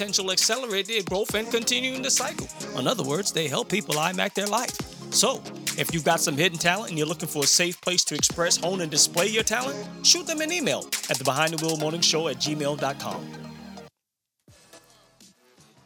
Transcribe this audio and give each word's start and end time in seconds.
accelerate 0.00 0.86
their 0.86 1.02
growth, 1.02 1.34
and 1.34 1.50
continuing 1.50 2.02
the 2.02 2.10
cycle. 2.10 2.46
In 2.78 2.86
other 2.86 3.02
words, 3.02 3.32
they 3.32 3.48
help 3.48 3.68
people 3.68 3.94
IMAC 3.94 4.34
their 4.34 4.46
life. 4.46 4.76
So, 5.12 5.42
if 5.78 5.92
you've 5.92 6.04
got 6.04 6.20
some 6.20 6.36
hidden 6.36 6.58
talent 6.58 6.90
and 6.90 6.98
you're 6.98 7.06
looking 7.06 7.28
for 7.28 7.44
a 7.44 7.46
safe 7.46 7.80
place 7.80 8.04
to 8.04 8.14
express, 8.14 8.56
hone, 8.56 8.80
and 8.80 8.90
display 8.90 9.26
your 9.26 9.42
talent, 9.42 9.76
shoot 10.06 10.26
them 10.26 10.40
an 10.40 10.52
email 10.52 10.86
at 11.10 11.16
the 11.16 11.24
Behind 11.24 11.52
the 11.52 11.64
Wheel 11.64 11.78
Morning 11.78 12.00
Show 12.00 12.28
at 12.28 12.36
gmail.com. 12.36 13.48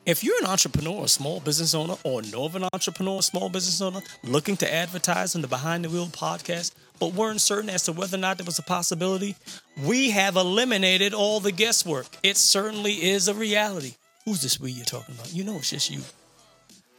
If 0.04 0.24
you're 0.24 0.38
an 0.40 0.46
entrepreneur, 0.46 1.04
a 1.04 1.08
small 1.08 1.38
business 1.38 1.74
owner, 1.74 1.94
or 2.02 2.22
know 2.22 2.44
of 2.44 2.56
an 2.56 2.64
entrepreneur, 2.72 3.20
a 3.20 3.22
small 3.22 3.48
business 3.48 3.80
owner 3.80 4.00
looking 4.24 4.56
to 4.56 4.74
advertise 4.74 5.36
on 5.36 5.42
the 5.42 5.48
Behind 5.48 5.84
the 5.84 5.90
Wheel 5.90 6.06
podcast, 6.08 6.72
but 6.98 7.14
weren't 7.14 7.40
certain 7.40 7.70
as 7.70 7.84
to 7.84 7.92
whether 7.92 8.16
or 8.16 8.20
not 8.20 8.38
there 8.38 8.44
was 8.44 8.58
a 8.58 8.64
possibility, 8.64 9.36
we 9.84 10.10
have 10.10 10.34
eliminated 10.34 11.14
all 11.14 11.38
the 11.38 11.52
guesswork. 11.52 12.06
It 12.24 12.36
certainly 12.36 13.10
is 13.10 13.28
a 13.28 13.34
reality. 13.34 13.94
Who's 14.24 14.42
this 14.42 14.60
we 14.60 14.70
you're 14.72 14.84
talking 14.84 15.14
about? 15.14 15.32
You 15.32 15.44
know 15.44 15.56
it's 15.56 15.70
just 15.70 15.90
you. 15.90 16.00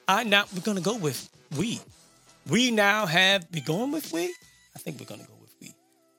I 0.07 0.23
now 0.23 0.45
we're 0.53 0.61
gonna 0.61 0.81
go 0.81 0.97
with 0.97 1.29
we. 1.57 1.79
We 2.49 2.71
now 2.71 3.05
have 3.05 3.47
we 3.53 3.61
going 3.61 3.91
with 3.91 4.11
we? 4.11 4.25
I 4.75 4.79
think 4.79 4.99
we're 4.99 5.05
gonna 5.05 5.23
go 5.23 5.35
with 5.41 5.53
we. 5.61 5.73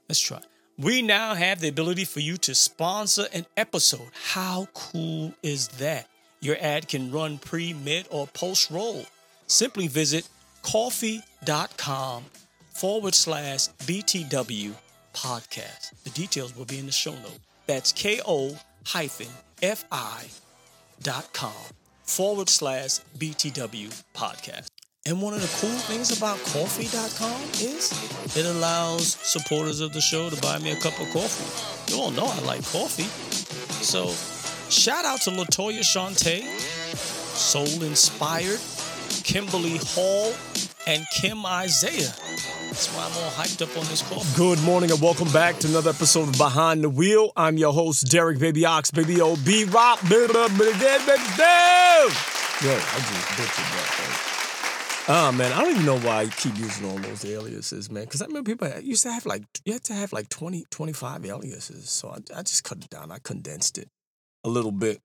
Let's 0.08 0.20
try. 0.20 0.40
We 0.78 1.02
now 1.02 1.34
have 1.34 1.60
the 1.60 1.68
ability 1.68 2.04
for 2.04 2.20
you 2.20 2.36
to 2.38 2.54
sponsor 2.54 3.26
an 3.32 3.46
episode. 3.56 4.08
How 4.32 4.66
cool 4.74 5.34
is 5.42 5.68
that? 5.68 6.08
Your 6.40 6.56
ad 6.60 6.88
can 6.88 7.12
run 7.12 7.38
pre, 7.38 7.72
mid, 7.72 8.06
or 8.10 8.26
post 8.26 8.70
roll. 8.70 9.04
Simply 9.46 9.86
visit 9.86 10.28
ko-fi.com 10.62 12.24
forward 12.72 13.14
slash 13.14 13.68
BTW 13.86 14.72
podcast. 15.14 15.92
The 16.02 16.10
details 16.10 16.56
will 16.56 16.64
be 16.64 16.78
in 16.78 16.86
the 16.86 16.92
show 16.92 17.12
note. 17.12 17.38
That's 17.66 17.92
ko 17.92 18.56
hyphen 18.84 19.28
fi 19.60 19.76
dot 19.90 20.43
com 21.32 21.52
forward 22.04 22.48
slash 22.48 23.00
BTW 23.18 24.02
podcast. 24.14 24.66
And 25.06 25.20
one 25.20 25.34
of 25.34 25.42
the 25.42 25.48
cool 25.60 25.76
things 25.80 26.16
about 26.16 26.38
ko-fi.com 26.38 27.42
is 27.60 27.92
it 28.36 28.46
allows 28.46 29.14
supporters 29.14 29.80
of 29.80 29.92
the 29.92 30.00
show 30.00 30.30
to 30.30 30.40
buy 30.40 30.58
me 30.58 30.70
a 30.70 30.76
cup 30.76 30.98
of 30.98 31.10
coffee. 31.10 31.92
You 31.92 32.00
all 32.00 32.10
know 32.10 32.24
I 32.24 32.38
like 32.40 32.64
coffee. 32.64 33.04
So 33.84 34.08
shout 34.70 35.04
out 35.04 35.20
to 35.22 35.30
Latoya 35.30 35.80
Shante, 35.80 36.42
Soul 37.36 37.82
Inspired, 37.82 38.60
Kimberly 39.24 39.78
Hall, 39.78 40.32
and 40.86 41.04
Kim 41.14 41.44
Isaiah. 41.44 42.14
That's 42.74 42.88
why 42.88 43.04
I'm 43.04 43.12
all 43.22 43.30
hyped 43.30 43.62
up 43.62 43.70
on 43.78 43.86
this 43.86 44.02
call. 44.02 44.24
Good 44.34 44.60
morning 44.64 44.90
and 44.90 45.00
welcome 45.00 45.30
back 45.30 45.58
to 45.58 45.68
another 45.68 45.90
episode 45.90 46.30
of 46.30 46.36
Behind 46.36 46.82
the 46.82 46.90
Wheel. 46.90 47.30
I'm 47.36 47.56
your 47.56 47.72
host, 47.72 48.10
Derek 48.10 48.40
Baby 48.40 48.64
Ox, 48.64 48.90
Baby 48.90 49.20
O, 49.20 49.36
B 49.36 49.62
Rock, 49.62 50.02
Yo, 50.02 50.08
I 50.10 50.16
just 50.18 50.58
butchered 53.36 53.70
that? 53.78 55.04
Oh 55.06 55.30
man, 55.30 55.52
I 55.52 55.60
don't 55.60 55.70
even 55.70 55.86
know 55.86 56.00
why 56.00 56.22
I 56.22 56.26
keep 56.26 56.58
using 56.58 56.90
all 56.90 56.98
those 56.98 57.24
aliases, 57.24 57.92
man. 57.92 58.06
Because 58.06 58.20
I 58.20 58.26
remember 58.26 58.50
people 58.50 58.68
used 58.80 59.04
to 59.04 59.12
have 59.12 59.24
like, 59.24 59.44
you 59.64 59.74
had 59.74 59.84
to 59.84 59.92
have 59.92 60.12
like 60.12 60.28
20, 60.28 60.64
25 60.68 61.26
aliases. 61.26 61.88
So 61.88 62.08
I, 62.08 62.16
I 62.36 62.42
just 62.42 62.64
cut 62.64 62.78
it 62.78 62.90
down. 62.90 63.12
I 63.12 63.18
condensed 63.22 63.78
it 63.78 63.88
a 64.42 64.48
little 64.48 64.72
bit. 64.72 64.98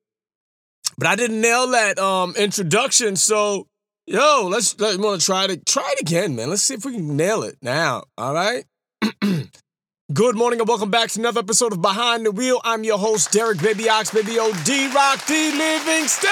But 0.97 1.05
I 1.05 1.15
didn't 1.15 1.39
nail 1.39 1.67
that 1.67 1.99
um 1.99 2.33
introduction, 2.35 3.15
so 3.15 3.67
Yo, 4.11 4.47
let's 4.49 4.79
let 4.79 4.99
want 4.99 5.21
to 5.21 5.23
try 5.23 5.45
it. 5.45 5.63
Try 5.67 5.87
it 5.91 6.01
again, 6.01 6.35
man. 6.35 6.49
Let's 6.49 6.63
see 6.63 6.73
if 6.73 6.83
we 6.83 6.93
can 6.93 7.15
nail 7.15 7.43
it 7.43 7.57
now. 7.61 8.05
All 8.17 8.33
right. 8.33 8.65
Good 9.21 10.35
morning 10.35 10.59
and 10.59 10.67
welcome 10.67 10.89
back 10.89 11.11
to 11.11 11.19
another 11.19 11.41
episode 11.41 11.73
of 11.73 11.81
Behind 11.83 12.25
the 12.25 12.31
Wheel. 12.31 12.59
I'm 12.63 12.83
your 12.83 12.97
host, 12.97 13.31
Derek 13.31 13.61
Baby 13.61 13.87
Ox, 13.87 14.09
Baby 14.09 14.39
O 14.39 14.51
D 14.65 14.87
Rock 14.87 15.23
D 15.27 15.51
Livingstone. 15.51 16.31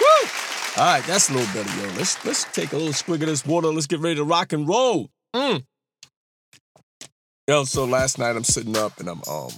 Woo! 0.00 0.28
All 0.76 0.84
right, 0.84 1.02
that's 1.08 1.28
a 1.28 1.32
little 1.32 1.52
better, 1.52 1.76
yo. 1.80 1.92
Let's 1.96 2.24
let's 2.24 2.44
take 2.44 2.72
a 2.72 2.76
little 2.76 2.92
swig 2.92 3.24
of 3.24 3.28
this 3.28 3.44
water. 3.44 3.66
Let's 3.72 3.88
get 3.88 3.98
ready 3.98 4.14
to 4.14 4.24
rock 4.24 4.52
and 4.52 4.68
roll. 4.68 5.10
Mm. 5.34 5.64
Yo, 7.48 7.64
so 7.64 7.84
last 7.84 8.20
night 8.20 8.36
I'm 8.36 8.44
sitting 8.44 8.76
up 8.76 9.00
and 9.00 9.08
I'm 9.08 9.22
um, 9.28 9.50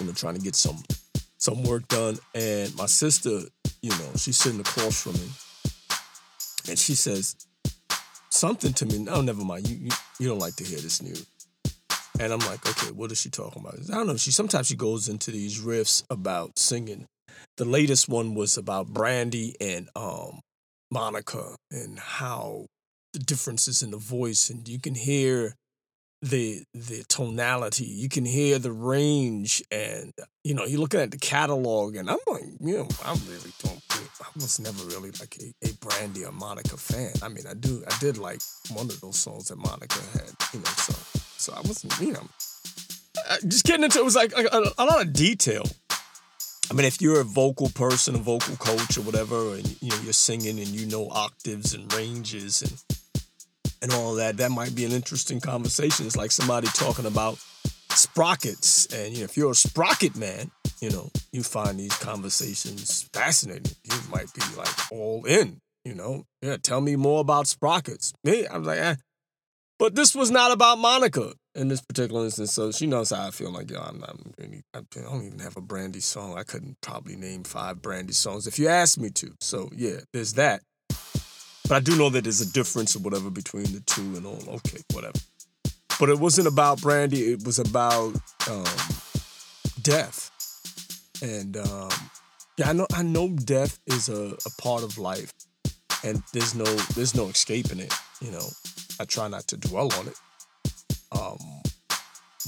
you 0.00 0.06
know, 0.06 0.12
trying 0.14 0.34
to 0.34 0.40
get 0.40 0.56
some 0.56 0.82
some 1.48 1.62
work 1.62 1.88
done, 1.88 2.18
and 2.34 2.74
my 2.76 2.86
sister 2.86 3.40
you 3.82 3.90
know, 3.90 4.10
she's 4.16 4.36
sitting 4.36 4.60
across 4.60 5.02
from 5.02 5.12
me, 5.14 5.28
and 6.68 6.78
she 6.78 6.94
says 6.94 7.36
something 8.30 8.72
to 8.74 8.86
me. 8.86 9.06
Oh, 9.08 9.20
never 9.20 9.44
mind. 9.44 9.68
You 9.68 9.76
you, 9.76 9.90
you 10.18 10.28
don't 10.28 10.38
like 10.38 10.56
to 10.56 10.64
hear 10.64 10.78
this 10.78 11.02
news. 11.02 11.26
And 12.20 12.32
I'm 12.32 12.40
like, 12.40 12.68
okay, 12.68 12.90
what 12.90 13.12
is 13.12 13.20
she 13.20 13.30
talking 13.30 13.62
about? 13.62 13.78
I 13.90 13.94
don't 13.94 14.08
know. 14.08 14.16
She 14.16 14.32
sometimes 14.32 14.66
she 14.66 14.74
goes 14.74 15.08
into 15.08 15.30
these 15.30 15.60
riffs 15.60 16.02
about 16.10 16.58
singing. 16.58 17.06
The 17.56 17.64
latest 17.64 18.08
one 18.08 18.34
was 18.34 18.56
about 18.56 18.88
Brandy 18.88 19.54
and 19.60 19.88
um 19.94 20.40
Monica 20.90 21.54
and 21.70 21.98
how 21.98 22.66
the 23.12 23.20
differences 23.20 23.82
in 23.82 23.92
the 23.92 23.96
voice, 23.96 24.50
and 24.50 24.66
you 24.68 24.80
can 24.80 24.94
hear 24.94 25.54
the 26.20 26.64
the 26.74 27.04
tonality 27.08 27.84
you 27.84 28.08
can 28.08 28.24
hear 28.24 28.58
the 28.58 28.72
range 28.72 29.62
and 29.70 30.12
you 30.42 30.52
know 30.52 30.64
you're 30.64 30.80
looking 30.80 30.98
at 30.98 31.12
the 31.12 31.18
catalog 31.18 31.94
and 31.94 32.10
i'm 32.10 32.18
like 32.26 32.42
you 32.60 32.76
know 32.76 32.88
i 33.04 33.12
really 33.28 33.52
don't 33.62 33.80
i 34.20 34.26
was 34.34 34.58
never 34.58 34.82
really 34.86 35.12
like 35.20 35.36
a, 35.40 35.68
a 35.68 35.72
brandy 35.74 36.24
or 36.24 36.32
monica 36.32 36.76
fan. 36.76 37.12
I 37.22 37.28
mean 37.28 37.44
i 37.48 37.54
do 37.54 37.84
i 37.88 37.96
did 38.00 38.18
like 38.18 38.40
one 38.72 38.86
of 38.86 39.00
those 39.00 39.16
songs 39.16 39.46
that 39.48 39.58
monica 39.58 40.00
had 40.12 40.32
you 40.52 40.58
know 40.58 40.64
so 40.64 40.92
so 41.36 41.52
i 41.52 41.60
wasn't 41.60 41.96
you 42.00 42.12
know 42.12 42.28
just 43.46 43.64
getting 43.64 43.84
into 43.84 43.98
it 43.98 44.04
was 44.04 44.16
like 44.16 44.32
a, 44.32 44.46
a, 44.52 44.72
a 44.78 44.84
lot 44.84 45.02
of 45.02 45.12
detail. 45.12 45.64
I 46.70 46.74
mean, 46.74 46.84
if 46.84 47.00
you're 47.00 47.20
a 47.20 47.24
vocal 47.24 47.70
person, 47.70 48.14
a 48.14 48.18
vocal 48.18 48.56
coach, 48.56 48.98
or 48.98 49.02
whatever, 49.02 49.54
and 49.54 49.76
you 49.80 49.90
know 49.90 49.98
you're 50.02 50.12
singing 50.12 50.58
and 50.58 50.68
you 50.68 50.86
know 50.86 51.08
octaves 51.10 51.74
and 51.74 51.92
ranges 51.94 52.62
and 52.62 52.98
and 53.82 53.92
all 53.92 54.14
that, 54.14 54.36
that 54.38 54.50
might 54.50 54.74
be 54.74 54.84
an 54.84 54.92
interesting 54.92 55.40
conversation. 55.40 56.06
It's 56.06 56.16
like 56.16 56.30
somebody 56.30 56.68
talking 56.68 57.06
about 57.06 57.38
sprockets. 57.90 58.86
And 58.86 59.12
you 59.12 59.20
know, 59.20 59.24
if 59.24 59.36
you're 59.36 59.52
a 59.52 59.54
sprocket 59.56 60.16
man, 60.16 60.50
you 60.80 60.90
know, 60.90 61.10
you 61.32 61.42
find 61.42 61.78
these 61.78 61.94
conversations 61.96 63.08
fascinating. 63.12 63.72
You 63.84 63.98
might 64.10 64.32
be 64.34 64.42
like 64.56 64.92
all 64.92 65.24
in, 65.24 65.60
you 65.84 65.94
know. 65.94 66.24
Yeah, 66.42 66.56
tell 66.62 66.80
me 66.80 66.96
more 66.96 67.20
about 67.20 67.46
sprockets. 67.46 68.12
Me, 68.24 68.46
I 68.46 68.58
was 68.58 68.66
like, 68.66 68.78
eh. 68.78 68.96
But 69.78 69.94
this 69.94 70.14
was 70.14 70.30
not 70.30 70.50
about 70.50 70.78
Monica 70.78 71.34
in 71.54 71.68
this 71.68 71.80
particular 71.80 72.24
instance. 72.24 72.52
So 72.52 72.72
she 72.72 72.86
knows 72.86 73.10
how 73.10 73.28
I 73.28 73.30
feel. 73.30 73.52
Like, 73.52 73.70
yo, 73.70 73.80
I'm 73.80 74.00
not 74.00 74.16
really, 74.38 74.62
I 74.74 74.80
don't 74.90 75.24
even 75.24 75.38
have 75.38 75.56
a 75.56 75.60
Brandy 75.60 76.00
song. 76.00 76.36
I 76.36 76.42
couldn't 76.42 76.78
probably 76.80 77.16
name 77.16 77.44
five 77.44 77.80
Brandy 77.80 78.12
songs 78.12 78.46
if 78.46 78.58
you 78.58 78.68
asked 78.68 78.98
me 78.98 79.10
to. 79.10 79.34
So 79.40 79.68
yeah, 79.74 80.00
there's 80.12 80.34
that. 80.34 80.62
But 81.68 81.76
I 81.76 81.80
do 81.80 81.98
know 81.98 82.08
that 82.10 82.24
there's 82.24 82.40
a 82.40 82.50
difference 82.50 82.96
or 82.96 83.00
whatever 83.00 83.28
between 83.28 83.64
the 83.64 83.80
two 83.80 84.16
and 84.16 84.24
all. 84.24 84.42
Okay, 84.48 84.80
whatever. 84.92 85.18
But 86.00 86.08
it 86.08 86.18
wasn't 86.18 86.46
about 86.46 86.80
Brandy. 86.80 87.32
It 87.32 87.44
was 87.44 87.58
about 87.58 88.14
um, 88.48 88.64
death. 89.82 90.30
And 91.22 91.56
um, 91.58 91.90
yeah, 92.56 92.70
I 92.70 92.72
know 92.72 92.86
I 92.94 93.02
know 93.02 93.28
death 93.28 93.78
is 93.86 94.08
a, 94.08 94.34
a 94.46 94.62
part 94.62 94.82
of 94.82 94.96
life, 94.96 95.32
and 96.04 96.22
there's 96.32 96.54
no 96.54 96.64
there's 96.64 97.14
no 97.14 97.28
escaping 97.28 97.80
it. 97.80 97.92
You 98.20 98.30
know, 98.30 98.46
I 98.98 99.04
try 99.04 99.28
not 99.28 99.46
to 99.48 99.56
dwell 99.56 99.92
on 99.94 100.08
it. 100.08 100.16
Um, 101.12 101.38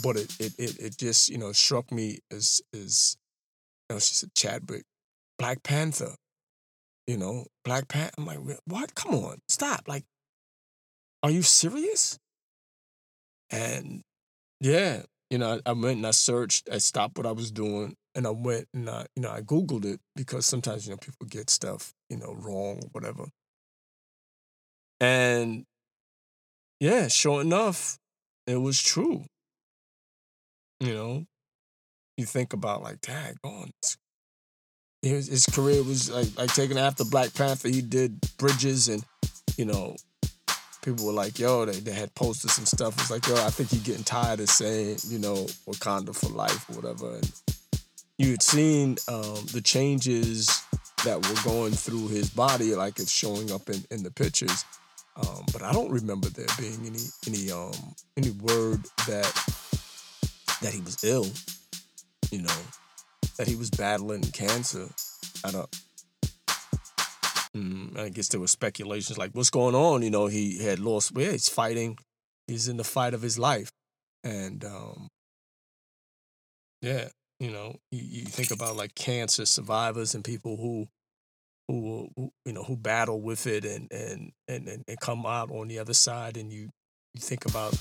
but 0.02 0.16
it 0.16 0.34
it 0.40 0.54
it, 0.58 0.78
it 0.78 0.96
just 0.96 1.28
you 1.28 1.38
know 1.38 1.52
struck 1.52 1.92
me 1.92 2.20
as 2.30 2.62
as 2.72 3.16
you 3.88 3.94
know 3.94 3.98
she 4.00 4.14
said 4.14 4.34
Chadwick, 4.34 4.84
Black 5.38 5.62
Panther. 5.62 6.14
You 7.10 7.16
know, 7.16 7.46
Black 7.64 7.88
Panther. 7.88 8.12
I'm 8.18 8.24
like, 8.24 8.38
what? 8.66 8.94
Come 8.94 9.16
on, 9.16 9.38
stop! 9.48 9.88
Like, 9.88 10.04
are 11.24 11.30
you 11.32 11.42
serious? 11.42 12.20
And 13.50 14.02
yeah, 14.60 15.02
you 15.28 15.38
know, 15.38 15.60
I, 15.66 15.70
I 15.70 15.72
went 15.72 15.96
and 15.96 16.06
I 16.06 16.12
searched. 16.12 16.68
I 16.70 16.78
stopped 16.78 17.18
what 17.18 17.26
I 17.26 17.32
was 17.32 17.50
doing 17.50 17.96
and 18.14 18.28
I 18.28 18.30
went 18.30 18.68
and 18.72 18.88
I, 18.88 19.06
you 19.16 19.22
know, 19.22 19.32
I 19.32 19.40
Googled 19.40 19.86
it 19.86 19.98
because 20.14 20.46
sometimes, 20.46 20.86
you 20.86 20.92
know, 20.92 20.98
people 20.98 21.26
get 21.26 21.50
stuff, 21.50 21.92
you 22.08 22.16
know, 22.16 22.32
wrong 22.32 22.78
or 22.78 22.88
whatever. 22.92 23.24
And 25.00 25.64
yeah, 26.78 27.08
sure 27.08 27.40
enough, 27.40 27.98
it 28.46 28.58
was 28.58 28.80
true. 28.80 29.24
You 30.78 30.94
know, 30.94 31.24
you 32.16 32.24
think 32.24 32.52
about 32.52 32.84
like, 32.84 33.00
dang, 33.00 33.34
on. 33.42 33.72
His, 35.02 35.28
his 35.28 35.46
career 35.46 35.82
was 35.82 36.10
like 36.10 36.28
like 36.36 36.52
taking 36.52 36.78
after 36.78 37.04
Black 37.04 37.32
Panther. 37.34 37.68
He 37.68 37.80
did 37.80 38.20
Bridges, 38.36 38.88
and 38.88 39.02
you 39.56 39.64
know, 39.64 39.96
people 40.82 41.06
were 41.06 41.12
like, 41.12 41.38
"Yo," 41.38 41.64
they, 41.64 41.80
they 41.80 41.92
had 41.92 42.14
posters 42.14 42.58
and 42.58 42.68
stuff. 42.68 42.94
It's 43.00 43.10
like, 43.10 43.26
"Yo, 43.26 43.34
I 43.34 43.50
think 43.50 43.72
you're 43.72 43.82
getting 43.82 44.04
tired 44.04 44.40
of 44.40 44.50
saying, 44.50 44.98
you 45.08 45.18
know, 45.18 45.46
Wakanda 45.66 46.14
for 46.14 46.28
life 46.28 46.68
or 46.70 46.76
whatever." 46.76 47.16
And 47.16 47.32
you 48.18 48.32
had 48.32 48.42
seen 48.42 48.96
um, 49.08 49.46
the 49.52 49.62
changes 49.64 50.62
that 51.04 51.16
were 51.16 51.50
going 51.50 51.72
through 51.72 52.08
his 52.08 52.28
body, 52.28 52.74
like 52.74 52.98
it's 52.98 53.10
showing 53.10 53.50
up 53.50 53.70
in, 53.70 53.82
in 53.90 54.02
the 54.02 54.10
pictures. 54.10 54.64
Um, 55.16 55.44
but 55.52 55.62
I 55.62 55.72
don't 55.72 55.90
remember 55.90 56.28
there 56.28 56.46
being 56.58 56.86
any 56.86 57.04
any 57.26 57.50
um 57.50 57.72
any 58.16 58.30
word 58.30 58.84
that 59.06 59.32
that 60.62 60.72
he 60.72 60.80
was 60.82 61.02
ill, 61.04 61.26
you 62.30 62.42
know, 62.42 62.60
that 63.40 63.48
he 63.48 63.56
was 63.56 63.70
battling 63.70 64.20
cancer. 64.20 64.86
I 65.42 65.50
don't. 65.50 65.80
Mm, 67.56 67.98
I 67.98 68.10
guess 68.10 68.28
there 68.28 68.38
were 68.38 68.46
speculations 68.46 69.16
like, 69.16 69.30
what's 69.32 69.48
going 69.48 69.74
on? 69.74 70.02
You 70.02 70.10
know, 70.10 70.26
he 70.26 70.62
had 70.62 70.78
lost. 70.78 71.14
Well, 71.14 71.32
he's 71.32 71.48
fighting. 71.48 71.96
He's 72.46 72.68
in 72.68 72.76
the 72.76 72.84
fight 72.84 73.14
of 73.14 73.22
his 73.22 73.38
life, 73.38 73.70
and 74.22 74.62
um, 74.62 75.08
yeah, 76.82 77.08
you 77.38 77.50
know, 77.50 77.76
you, 77.90 78.02
you 78.02 78.24
think 78.26 78.50
about 78.50 78.76
like 78.76 78.94
cancer 78.94 79.46
survivors 79.46 80.14
and 80.14 80.22
people 80.22 80.58
who 80.58 80.86
who, 81.66 82.10
who 82.16 82.32
you 82.44 82.52
know 82.52 82.62
who 82.62 82.76
battle 82.76 83.22
with 83.22 83.46
it 83.46 83.64
and 83.64 83.90
and 83.90 84.32
and 84.48 84.68
and 84.68 85.00
come 85.00 85.24
out 85.24 85.50
on 85.50 85.68
the 85.68 85.78
other 85.78 85.94
side 85.94 86.36
and 86.36 86.52
you 86.52 86.68
you 87.14 87.22
think 87.22 87.46
about 87.46 87.74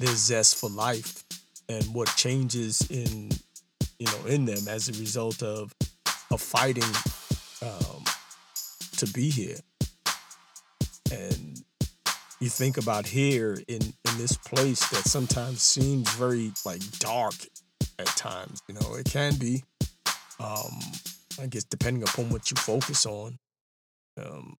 their 0.00 0.14
zest 0.16 0.56
for 0.56 0.68
life 0.68 1.22
and 1.68 1.84
what 1.94 2.08
changes 2.16 2.80
in 2.90 3.30
you 3.98 4.06
know 4.06 4.26
in 4.26 4.44
them 4.44 4.68
as 4.68 4.88
a 4.88 4.92
result 5.00 5.42
of 5.42 5.72
of 6.30 6.40
fighting 6.40 6.82
um, 7.62 8.04
to 8.96 9.06
be 9.12 9.30
here 9.30 9.58
and 11.12 11.62
you 12.40 12.48
think 12.48 12.76
about 12.76 13.06
here 13.06 13.58
in 13.68 13.82
in 13.82 14.18
this 14.18 14.36
place 14.36 14.88
that 14.90 15.04
sometimes 15.08 15.62
seems 15.62 16.10
very 16.14 16.52
like 16.64 16.82
dark 16.98 17.34
at 17.98 18.06
times 18.06 18.60
you 18.68 18.74
know 18.74 18.94
it 18.94 19.06
can 19.06 19.34
be 19.36 19.62
um 20.40 20.80
I 21.40 21.46
guess 21.46 21.64
depending 21.64 22.02
upon 22.02 22.30
what 22.30 22.50
you 22.50 22.56
focus 22.56 23.06
on. 23.06 23.38
Um, 24.16 24.56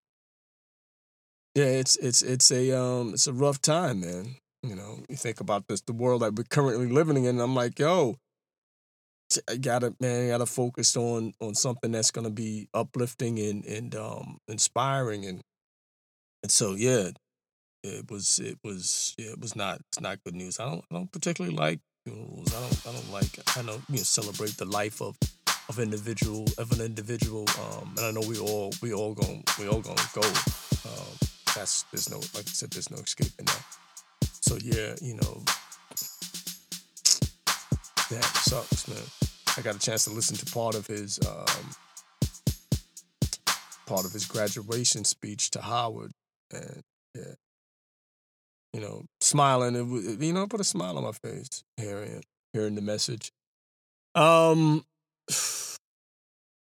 yeah, 1.55 1.65
it's 1.65 1.97
it's 1.97 2.21
it's 2.21 2.51
a 2.51 2.71
um 2.79 3.13
it's 3.13 3.27
a 3.27 3.33
rough 3.33 3.61
time, 3.61 4.01
man. 4.01 4.35
You 4.63 4.75
know, 4.75 4.99
you 5.09 5.15
think 5.15 5.39
about 5.39 5.67
this, 5.67 5.81
the 5.81 5.93
world 5.93 6.21
that 6.21 6.35
we're 6.35 6.43
currently 6.43 6.87
living 6.87 7.23
in. 7.25 7.39
I'm 7.39 7.55
like, 7.55 7.79
yo, 7.79 8.17
I 9.47 9.57
gotta 9.57 9.93
man, 9.99 10.25
I 10.25 10.29
gotta 10.29 10.45
focus 10.45 10.95
on 10.97 11.33
on 11.39 11.55
something 11.55 11.91
that's 11.91 12.11
gonna 12.11 12.29
be 12.29 12.67
uplifting 12.73 13.39
and 13.39 13.65
and 13.65 13.95
um 13.95 14.39
inspiring 14.47 15.25
and 15.25 15.41
and 16.43 16.51
so 16.51 16.73
yeah, 16.73 17.09
it 17.83 18.09
was 18.09 18.39
it 18.39 18.57
was 18.63 19.15
yeah, 19.17 19.31
it 19.31 19.39
was 19.39 19.55
not 19.55 19.79
it's 19.89 20.01
not 20.01 20.23
good 20.23 20.35
news. 20.35 20.59
I 20.59 20.65
don't 20.65 20.83
I 20.91 20.95
don't 20.95 21.11
particularly 21.11 21.55
like 21.55 21.79
funerals. 22.05 22.53
I 22.55 22.61
don't 22.61 22.87
I 22.87 22.91
don't 22.91 23.11
like 23.11 23.39
I 23.57 23.61
don't 23.61 23.83
you 23.89 23.97
know 23.97 24.03
celebrate 24.03 24.57
the 24.57 24.65
life 24.65 25.01
of 25.01 25.17
of 25.69 25.79
individual 25.79 26.45
of 26.57 26.71
an 26.71 26.81
individual. 26.81 27.45
Um, 27.61 27.93
and 27.97 28.05
I 28.07 28.11
know 28.11 28.27
we 28.27 28.39
all 28.39 28.73
we 28.81 28.93
all 28.93 29.13
gonna 29.13 29.41
we 29.59 29.67
all 29.67 29.81
gonna 29.81 30.09
go. 30.13 30.21
Um, 30.21 31.13
that's 31.55 31.83
there's 31.91 32.09
no 32.09 32.17
like 32.17 32.47
I 32.47 32.51
said, 32.51 32.71
there's 32.71 32.89
no 32.89 32.97
escaping 32.97 33.45
that. 33.45 33.65
So 34.41 34.57
yeah, 34.61 34.95
you 35.01 35.15
know, 35.15 35.43
that 38.09 38.23
sucks, 38.23 38.87
man. 38.87 38.97
I 39.57 39.61
got 39.61 39.75
a 39.75 39.79
chance 39.79 40.05
to 40.05 40.11
listen 40.11 40.35
to 40.37 40.45
part 40.53 40.75
of 40.75 40.87
his 40.87 41.19
um, 41.27 41.75
part 43.85 44.05
of 44.05 44.11
his 44.11 44.25
graduation 44.25 45.03
speech 45.03 45.51
to 45.51 45.61
Howard, 45.61 46.11
and 46.53 46.81
yeah, 47.15 47.33
you 48.73 48.81
know, 48.81 49.03
smiling. 49.21 49.75
It, 49.75 50.21
you 50.21 50.33
know, 50.33 50.47
put 50.47 50.59
a 50.59 50.63
smile 50.63 50.97
on 50.97 51.03
my 51.03 51.11
face 51.11 51.63
hearing 51.77 52.23
hearing 52.53 52.75
the 52.75 52.81
message. 52.81 53.31
Um, 54.15 54.85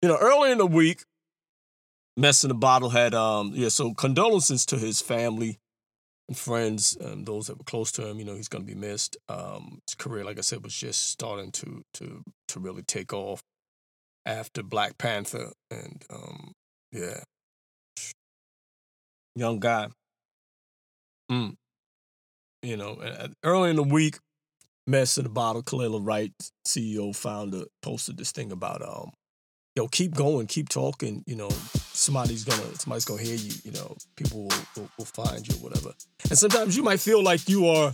you 0.02 0.10
know, 0.10 0.18
early 0.20 0.52
in 0.52 0.58
the 0.58 0.66
week, 0.66 1.04
Mess 2.16 2.44
in 2.44 2.50
the 2.50 2.56
Bottle 2.56 2.90
had 2.90 3.14
um 3.14 3.54
yeah, 3.56 3.70
so 3.70 3.94
condolences 3.94 4.66
to 4.68 4.78
his 4.78 5.02
family 5.02 5.60
friends, 6.34 6.98
um, 7.04 7.24
those 7.24 7.48
that 7.48 7.58
were 7.58 7.64
close 7.64 7.92
to 7.94 8.08
him. 8.08 8.20
You 8.20 8.26
know, 8.26 8.36
he's 8.36 8.48
gonna 8.48 8.64
be 8.64 8.76
missed. 8.76 9.18
Um, 9.30 9.80
his 9.88 9.96
career, 9.96 10.24
like 10.24 10.38
I 10.38 10.42
said, 10.42 10.64
was 10.64 10.76
just 10.76 11.10
starting 11.10 11.52
to 11.54 11.84
to 11.96 12.24
to 12.50 12.60
really 12.60 12.84
take 12.84 13.14
off 13.14 13.42
after 14.26 14.64
Black 14.64 14.98
Panther, 14.98 15.52
and 15.72 16.04
um, 16.10 16.54
yeah, 16.92 17.22
young 19.36 19.60
guy. 19.60 19.88
Mm. 21.32 21.56
You 22.62 22.78
know, 22.78 23.02
early 23.44 23.72
in 23.72 23.76
the 23.76 23.84
week, 23.84 24.20
Mess 24.88 25.18
in 25.18 25.26
the 25.26 25.30
Bottle, 25.30 25.64
Kalela 25.64 26.00
Wright, 26.06 26.32
CEO, 26.68 27.16
founder, 27.16 27.64
posted 27.82 28.18
this 28.18 28.32
thing 28.32 28.52
about 28.52 28.82
um, 28.82 29.12
yo, 29.76 29.88
keep 29.88 30.14
going, 30.14 30.48
keep 30.48 30.70
talking. 30.70 31.24
You 31.26 31.36
know, 31.36 31.50
somebody's 31.50 32.44
gonna 32.44 32.76
somebody's 32.76 33.06
gonna 33.06 33.22
hear 33.22 33.36
you. 33.36 33.54
You 33.64 33.72
know, 33.72 33.96
people 34.16 34.44
will, 34.44 34.58
will, 34.76 34.90
will 34.98 35.06
find 35.06 35.48
you, 35.48 35.56
or 35.56 35.70
whatever. 35.70 35.94
And 36.30 36.38
sometimes 36.38 36.76
you 36.78 36.84
might 36.84 37.00
feel 37.00 37.24
like 37.24 37.48
you 37.50 37.68
are, 37.68 37.94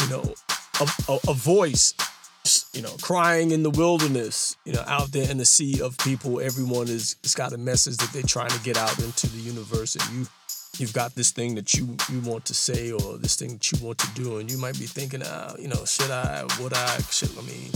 you 0.00 0.08
know, 0.08 0.34
a, 0.80 0.88
a, 1.08 1.18
a 1.28 1.34
voice 1.34 1.94
you 2.72 2.82
know, 2.82 2.94
crying 3.00 3.52
in 3.52 3.62
the 3.62 3.70
wilderness, 3.70 4.56
you 4.64 4.72
know, 4.72 4.82
out 4.86 5.12
there 5.12 5.30
in 5.30 5.38
the 5.38 5.44
sea 5.44 5.80
of 5.80 5.96
people. 5.98 6.40
Everyone 6.40 6.88
is 6.88 7.16
has 7.22 7.34
got 7.34 7.52
a 7.52 7.58
message 7.58 7.98
that 7.98 8.10
they're 8.12 8.22
trying 8.22 8.50
to 8.50 8.58
get 8.60 8.76
out 8.76 8.98
into 8.98 9.28
the 9.28 9.38
universe, 9.38 9.94
and 9.94 10.04
you 10.12 10.26
you've 10.78 10.92
got 10.92 11.14
this 11.14 11.30
thing 11.30 11.54
that 11.54 11.74
you 11.74 11.96
you 12.10 12.20
want 12.20 12.44
to 12.46 12.54
say 12.54 12.90
or 12.90 13.18
this 13.18 13.36
thing 13.36 13.50
that 13.52 13.70
you 13.70 13.84
want 13.84 13.98
to 13.98 14.08
do, 14.14 14.38
and 14.38 14.50
you 14.50 14.58
might 14.58 14.78
be 14.78 14.86
thinking, 14.86 15.22
uh, 15.22 15.54
you 15.58 15.68
know, 15.68 15.84
should 15.84 16.10
I, 16.10 16.44
would 16.60 16.74
I, 16.74 16.98
should 17.10 17.30
I 17.38 17.42
mean, 17.42 17.70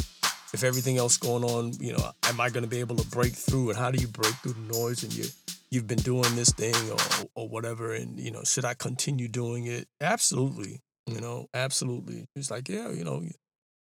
if 0.52 0.64
everything 0.64 0.96
else 0.96 1.16
going 1.16 1.44
on, 1.44 1.72
you 1.80 1.92
know, 1.92 2.10
am 2.24 2.40
I 2.40 2.50
going 2.50 2.64
to 2.64 2.70
be 2.70 2.80
able 2.80 2.96
to 2.96 3.06
break 3.08 3.32
through? 3.32 3.70
And 3.70 3.78
how 3.78 3.90
do 3.90 4.00
you 4.00 4.08
break 4.08 4.34
through 4.36 4.54
the 4.54 4.78
noise? 4.78 5.02
And 5.02 5.14
you 5.14 5.24
you've 5.70 5.86
been 5.86 5.98
doing 5.98 6.34
this 6.36 6.50
thing 6.50 6.74
or 6.90 7.26
or 7.34 7.48
whatever, 7.48 7.94
and 7.94 8.18
you 8.18 8.30
know, 8.30 8.42
should 8.44 8.64
I 8.64 8.74
continue 8.74 9.28
doing 9.28 9.66
it? 9.66 9.88
Absolutely, 10.00 10.80
you 11.06 11.20
know, 11.20 11.48
absolutely. 11.54 12.26
It's 12.34 12.50
like, 12.50 12.68
yeah, 12.68 12.90
you 12.90 13.04
know, 13.04 13.24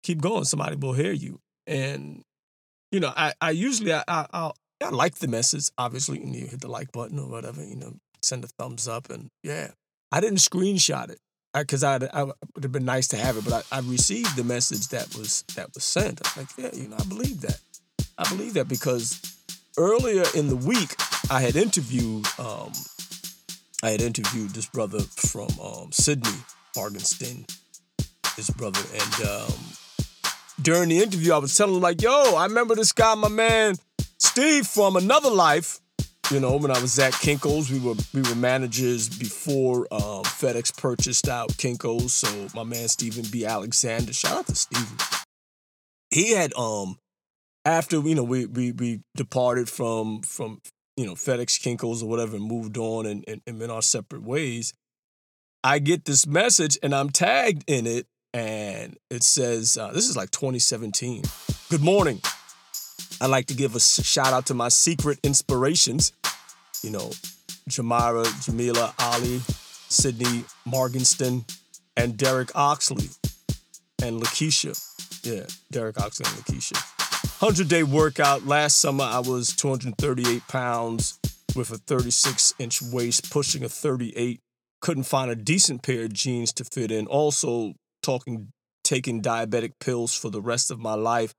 keep 0.03 0.21
going. 0.21 0.45
Somebody 0.45 0.75
will 0.75 0.93
hear 0.93 1.11
you, 1.11 1.39
and 1.65 2.23
you 2.91 2.99
know, 2.99 3.13
I 3.15 3.33
I 3.41 3.51
usually 3.51 3.93
I 3.93 4.03
I 4.07 4.51
I 4.81 4.89
like 4.89 5.15
the 5.15 5.27
message. 5.27 5.69
Obviously, 5.77 6.21
and 6.21 6.35
you 6.35 6.47
hit 6.47 6.61
the 6.61 6.69
like 6.69 6.91
button 6.91 7.19
or 7.19 7.27
whatever. 7.27 7.63
You 7.63 7.75
know, 7.75 7.93
send 8.21 8.43
a 8.43 8.47
thumbs 8.47 8.87
up, 8.87 9.09
and 9.09 9.29
yeah, 9.43 9.71
I 10.11 10.21
didn't 10.21 10.39
screenshot 10.39 11.09
it 11.09 11.19
because 11.53 11.83
I, 11.83 11.99
I, 12.13 12.23
would 12.23 12.63
have 12.63 12.71
been 12.71 12.85
nice 12.85 13.07
to 13.09 13.17
have 13.17 13.37
it, 13.37 13.45
but 13.45 13.65
I, 13.71 13.77
I 13.77 13.79
received 13.81 14.35
the 14.35 14.43
message 14.43 14.89
that 14.89 15.15
was 15.15 15.43
that 15.55 15.73
was 15.73 15.83
sent. 15.83 16.21
I'm 16.25 16.43
like, 16.43 16.49
yeah, 16.57 16.81
you 16.81 16.89
know, 16.89 16.97
I 16.99 17.03
believe 17.05 17.41
that. 17.41 17.59
I 18.17 18.27
believe 18.29 18.53
that 18.55 18.67
because 18.67 19.19
earlier 19.77 20.23
in 20.35 20.47
the 20.47 20.55
week 20.55 20.95
I 21.29 21.41
had 21.41 21.55
interviewed 21.55 22.25
um, 22.39 22.71
I 23.83 23.91
had 23.91 24.01
interviewed 24.01 24.51
this 24.51 24.65
brother 24.65 24.99
from 24.99 25.49
um, 25.61 25.91
Sydney, 25.91 26.37
Morgenstern, 26.75 27.45
his 28.35 28.49
brother. 28.49 28.81
And 28.91 29.27
um, 29.27 29.53
during 30.61 30.89
the 30.89 31.01
interview, 31.01 31.33
I 31.33 31.37
was 31.37 31.55
telling 31.55 31.75
him 31.75 31.81
like, 31.81 32.01
"Yo, 32.01 32.35
I 32.35 32.45
remember 32.45 32.75
this 32.75 32.91
guy, 32.91 33.13
my 33.15 33.29
man 33.29 33.75
Steve 34.17 34.65
from 34.65 34.95
another 34.95 35.29
life." 35.29 35.79
You 36.29 36.41
know, 36.41 36.57
when 36.57 36.71
I 36.71 36.81
was 36.81 36.99
at 36.99 37.13
Kinkos, 37.13 37.71
we 37.71 37.79
were 37.79 37.95
we 38.13 38.21
were 38.21 38.35
managers 38.35 39.07
before 39.07 39.87
um, 39.91 40.23
FedEx 40.23 40.75
purchased 40.75 41.29
out 41.29 41.51
Kinkos. 41.51 42.09
So 42.09 42.47
my 42.53 42.65
man 42.65 42.89
Stephen 42.89 43.23
B. 43.31 43.45
Alexander, 43.45 44.11
shout 44.11 44.39
out 44.39 44.47
to 44.47 44.55
Stephen. 44.55 44.97
He 46.09 46.33
had 46.33 46.53
um 46.57 46.97
after 47.63 48.01
you 48.01 48.13
know 48.13 48.23
we 48.23 48.45
we 48.45 48.73
we 48.73 48.99
departed 49.15 49.69
from 49.69 50.21
from 50.21 50.59
you 50.97 51.05
know 51.05 51.13
FedEx 51.13 51.61
Kinkos 51.61 52.03
or 52.03 52.07
whatever 52.07 52.35
and 52.35 52.45
moved 52.45 52.77
on 52.77 53.05
and, 53.05 53.23
and, 53.25 53.41
and 53.47 53.57
went 53.57 53.71
our 53.71 53.81
separate 53.81 54.23
ways. 54.23 54.73
I 55.63 55.79
get 55.79 56.03
this 56.03 56.27
message 56.27 56.77
and 56.83 56.93
I'm 56.93 57.09
tagged 57.09 57.63
in 57.67 57.87
it 57.87 58.05
and 58.33 58.97
it 59.09 59.23
says 59.23 59.77
uh, 59.77 59.93
this 59.93 60.09
is 60.09 60.17
like 60.17 60.31
2017. 60.31 61.23
Good 61.69 61.81
morning. 61.81 62.21
I'd 63.19 63.29
like 63.29 63.47
to 63.47 63.55
give 63.55 63.75
a 63.75 63.79
shout 63.79 64.33
out 64.33 64.45
to 64.47 64.53
my 64.53 64.69
secret 64.69 65.19
inspirations. 65.23 66.13
You 66.83 66.91
know, 66.91 67.11
Jamara, 67.69 68.25
Jamila, 68.45 68.93
Ali, 68.99 69.41
Sydney 69.89 70.43
Morgenstern, 70.65 71.45
and 71.95 72.17
Derek 72.17 72.55
Oxley 72.55 73.09
and 74.01 74.21
Lakeisha. 74.21 74.79
Yeah, 75.23 75.45
Derek 75.71 75.99
Oxley 75.99 76.25
and 76.27 76.45
Lakeisha. 76.45 76.97
100 77.41 77.67
day 77.67 77.83
workout. 77.83 78.45
Last 78.45 78.77
summer, 78.77 79.03
I 79.03 79.19
was 79.19 79.55
238 79.55 80.47
pounds 80.47 81.19
with 81.55 81.71
a 81.71 81.77
36 81.77 82.53
inch 82.59 82.81
waist, 82.81 83.31
pushing 83.31 83.63
a 83.63 83.69
38. 83.69 84.39
Couldn't 84.79 85.03
find 85.03 85.31
a 85.31 85.35
decent 85.35 85.83
pair 85.83 86.03
of 86.05 86.13
jeans 86.13 86.53
to 86.53 86.63
fit 86.63 86.91
in. 86.91 87.07
Also, 87.07 87.73
talking, 88.03 88.49
taking 88.83 89.21
diabetic 89.21 89.73
pills 89.79 90.13
for 90.13 90.29
the 90.29 90.41
rest 90.41 90.71
of 90.71 90.79
my 90.79 90.93
life. 90.93 91.33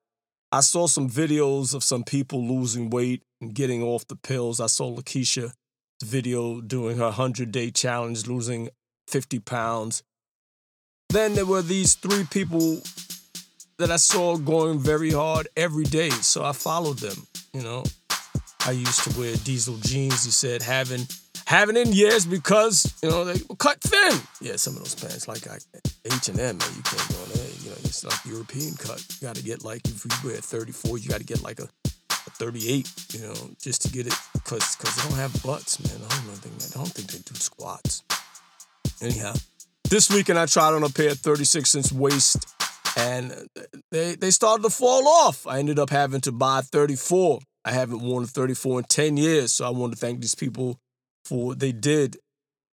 I 0.51 0.61
saw 0.61 0.87
some 0.87 1.11
videos 1.11 1.75
of 1.75 1.85
some 1.85 2.05
people 2.05 2.43
losing 2.43 2.89
weight 2.89 3.23
and 3.41 3.55
getting 3.55 3.83
off 3.83 4.07
the 4.07 4.17
pills. 4.17 4.61
I 4.61 4.67
saw 4.67 4.95
Lakeisha 4.95 5.53
video 6.03 6.61
doing 6.61 6.97
her 6.97 7.05
100 7.05 7.53
day 7.53 7.71
challenge, 7.71 8.27
losing 8.27 8.71
50 9.09 9.41
pounds. 9.41 10.03
Then 11.11 11.35
there 11.35 11.47
were 11.47 11.63
these 11.63 11.95
three 11.95 12.25
people 12.31 12.81
that 13.79 13.91
I 13.91 13.97
saw 13.97 14.37
going 14.37 14.79
very 14.79 15.11
hard 15.11 15.49
every 15.57 15.85
day. 15.85 16.11
So 16.11 16.45
I 16.45 16.53
followed 16.53 16.99
them, 16.99 17.27
you 17.53 17.63
know. 17.63 17.85
I 18.67 18.73
used 18.73 19.05
to 19.05 19.19
wear 19.19 19.35
diesel 19.37 19.77
jeans, 19.79 20.25
he 20.25 20.31
said, 20.31 20.63
having 20.63 21.07
having 21.47 21.77
in 21.77 21.93
years 21.93 22.27
because, 22.27 22.93
you 23.03 23.09
know, 23.09 23.25
they 23.25 23.41
cut 23.59 23.81
thin. 23.81 24.21
Yeah, 24.41 24.57
some 24.57 24.75
of 24.77 24.81
those 24.81 24.95
pants 24.95 25.29
like 25.29 25.47
H&M, 25.47 26.37
man, 26.37 26.55
you 26.77 26.83
can't 26.83 27.09
go 27.09 27.25
in 27.25 27.31
there. 27.33 27.48
It's 27.85 28.05
like 28.05 28.25
European 28.25 28.75
cut. 28.77 29.05
You 29.11 29.27
got 29.27 29.37
to 29.37 29.43
get 29.43 29.65
like, 29.65 29.87
if 29.87 30.05
you 30.05 30.11
wear 30.29 30.37
34, 30.37 30.99
you 30.99 31.09
got 31.09 31.19
to 31.19 31.25
get 31.25 31.43
like 31.43 31.61
a, 31.61 31.69
a 32.11 32.31
38, 32.31 32.91
you 33.13 33.21
know, 33.21 33.35
just 33.61 33.83
to 33.83 33.89
get 33.89 34.07
it, 34.07 34.15
because 34.33 34.77
cause 34.77 34.95
they 34.97 35.09
don't 35.09 35.19
have 35.19 35.43
butts, 35.43 35.79
man. 35.81 36.01
I 36.05 36.15
don't 36.27 36.37
think, 36.37 36.59
man, 36.59 36.71
I 36.75 36.79
don't 36.79 36.93
think 36.93 37.11
they 37.11 37.19
do 37.19 37.35
squats. 37.39 38.03
Anyhow, 39.01 39.35
this 39.89 40.11
weekend 40.11 40.39
I 40.39 40.47
tried 40.47 40.75
on 40.75 40.83
a 40.83 40.89
pair 40.89 41.11
of 41.11 41.19
36 41.19 41.75
inch 41.75 41.93
waist 41.93 42.55
and 42.97 43.49
they 43.91 44.17
they 44.17 44.31
started 44.31 44.63
to 44.65 44.71
fall 44.71 45.07
off. 45.07 45.47
I 45.47 45.59
ended 45.59 45.79
up 45.79 45.91
having 45.91 46.21
to 46.23 46.33
buy 46.33 46.63
34. 46.63 47.39
I 47.65 47.73
haven't 47.73 48.01
worn 48.01 48.25
a 48.25 48.27
34 48.27 48.81
in 48.81 48.85
10 48.85 49.17
years, 49.17 49.53
so 49.53 49.67
I 49.67 49.71
want 49.71 49.93
to 49.93 49.99
thank 49.99 50.21
these 50.21 50.35
people 50.35 50.79
for 51.25 51.47
what 51.47 51.61
they 51.61 51.73
did 51.73 52.17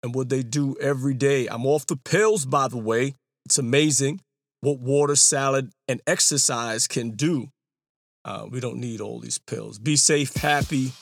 and 0.02 0.14
what 0.14 0.28
they 0.28 0.42
do 0.42 0.76
every 0.80 1.14
day. 1.14 1.46
I'm 1.46 1.66
off 1.66 1.86
the 1.86 1.96
pills, 1.96 2.46
by 2.46 2.68
the 2.68 2.78
way. 2.78 3.14
It's 3.44 3.58
amazing 3.58 4.20
what 4.64 4.80
water, 4.80 5.14
salad, 5.14 5.70
and 5.88 6.00
exercise 6.06 6.88
can 6.88 7.10
do. 7.10 7.48
Uh, 8.24 8.46
we 8.50 8.60
don't 8.60 8.78
need 8.78 9.00
all 9.00 9.20
these 9.20 9.36
pills. 9.36 9.78
Be 9.78 9.96
safe, 9.96 10.34
happy. 10.34 10.92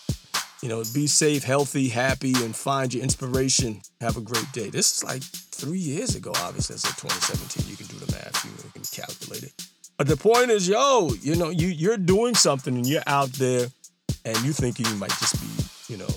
You 0.62 0.68
know, 0.68 0.82
be 0.92 1.06
safe, 1.06 1.44
healthy, 1.44 1.88
happy, 1.88 2.32
and 2.44 2.54
find 2.54 2.92
your 2.92 3.02
inspiration. 3.02 3.80
Have 4.00 4.16
a 4.16 4.20
great 4.20 4.50
day. 4.52 4.70
This 4.70 4.96
is 4.96 5.04
like 5.04 5.22
three 5.22 5.78
years 5.78 6.16
ago, 6.16 6.32
obviously. 6.36 6.74
I 6.74 6.78
said 6.78 6.96
2017. 6.98 7.70
You 7.70 7.76
can 7.76 7.86
do 7.86 8.04
the 8.04 8.12
math. 8.12 8.44
You 8.44 8.70
can 8.72 8.82
calculate 8.82 9.44
it. 9.44 9.52
But 9.96 10.08
the 10.08 10.16
point 10.16 10.50
is, 10.50 10.68
yo, 10.68 11.10
you 11.20 11.36
know, 11.36 11.50
you 11.50 11.68
you're 11.68 11.96
doing 11.96 12.34
something 12.34 12.74
and 12.74 12.86
you're 12.86 13.02
out 13.06 13.32
there, 13.34 13.68
and 14.24 14.36
you 14.38 14.52
think 14.52 14.78
you 14.80 14.94
might 14.96 15.10
just 15.10 15.40
be, 15.40 15.92
you 15.92 15.98
know, 15.98 16.08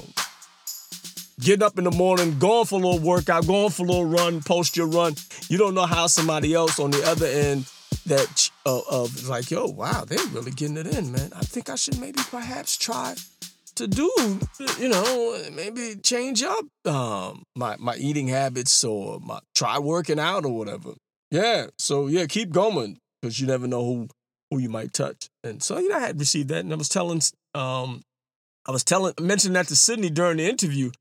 getting 1.39 1.63
up 1.63 1.77
in 1.77 1.83
the 1.83 1.91
morning, 1.91 2.37
going 2.39 2.65
for 2.65 2.75
a 2.75 2.83
little 2.83 2.99
workout, 2.99 3.47
going 3.47 3.69
for 3.69 3.83
a 3.83 3.87
little 3.87 4.05
run, 4.05 4.41
post 4.41 4.77
your 4.77 4.87
run. 4.87 5.15
You 5.49 5.57
don't 5.57 5.75
know 5.75 5.85
how 5.85 6.07
somebody 6.07 6.53
else 6.53 6.79
on 6.79 6.91
the 6.91 7.03
other 7.05 7.25
end 7.25 7.65
that 8.05 8.49
uh, 8.65 8.81
of 8.89 9.27
like, 9.27 9.51
yo, 9.51 9.65
wow, 9.65 10.05
they're 10.05 10.25
really 10.27 10.51
getting 10.51 10.77
it 10.77 10.87
in, 10.87 11.11
man. 11.11 11.31
I 11.35 11.41
think 11.41 11.69
I 11.69 11.75
should 11.75 11.99
maybe 11.99 12.19
perhaps 12.29 12.77
try 12.77 13.15
to 13.75 13.87
do, 13.87 14.09
you 14.79 14.87
know, 14.87 15.43
maybe 15.53 15.95
change 16.01 16.43
up 16.43 16.65
um, 16.85 17.43
my 17.55 17.75
my 17.77 17.95
eating 17.97 18.27
habits 18.27 18.83
or 18.83 19.19
my 19.19 19.39
try 19.53 19.79
working 19.79 20.19
out 20.19 20.45
or 20.45 20.57
whatever. 20.57 20.91
Yeah, 21.31 21.67
so 21.77 22.07
yeah, 22.07 22.25
keep 22.25 22.51
going 22.51 22.97
because 23.21 23.39
you 23.39 23.47
never 23.47 23.67
know 23.67 23.83
who 23.83 24.07
who 24.49 24.59
you 24.59 24.69
might 24.69 24.93
touch. 24.93 25.27
And 25.43 25.61
so 25.61 25.79
you 25.79 25.89
know, 25.89 25.97
I 25.97 25.99
had 25.99 26.19
received 26.19 26.49
that, 26.49 26.59
and 26.59 26.71
I 26.71 26.77
was 26.77 26.89
telling, 26.89 27.21
um, 27.53 28.01
I 28.65 28.71
was 28.71 28.83
telling, 28.83 29.13
mentioning 29.19 29.53
that 29.53 29.67
to 29.67 29.75
Sydney 29.75 30.09
during 30.09 30.37
the 30.37 30.47
interview. 30.47 30.91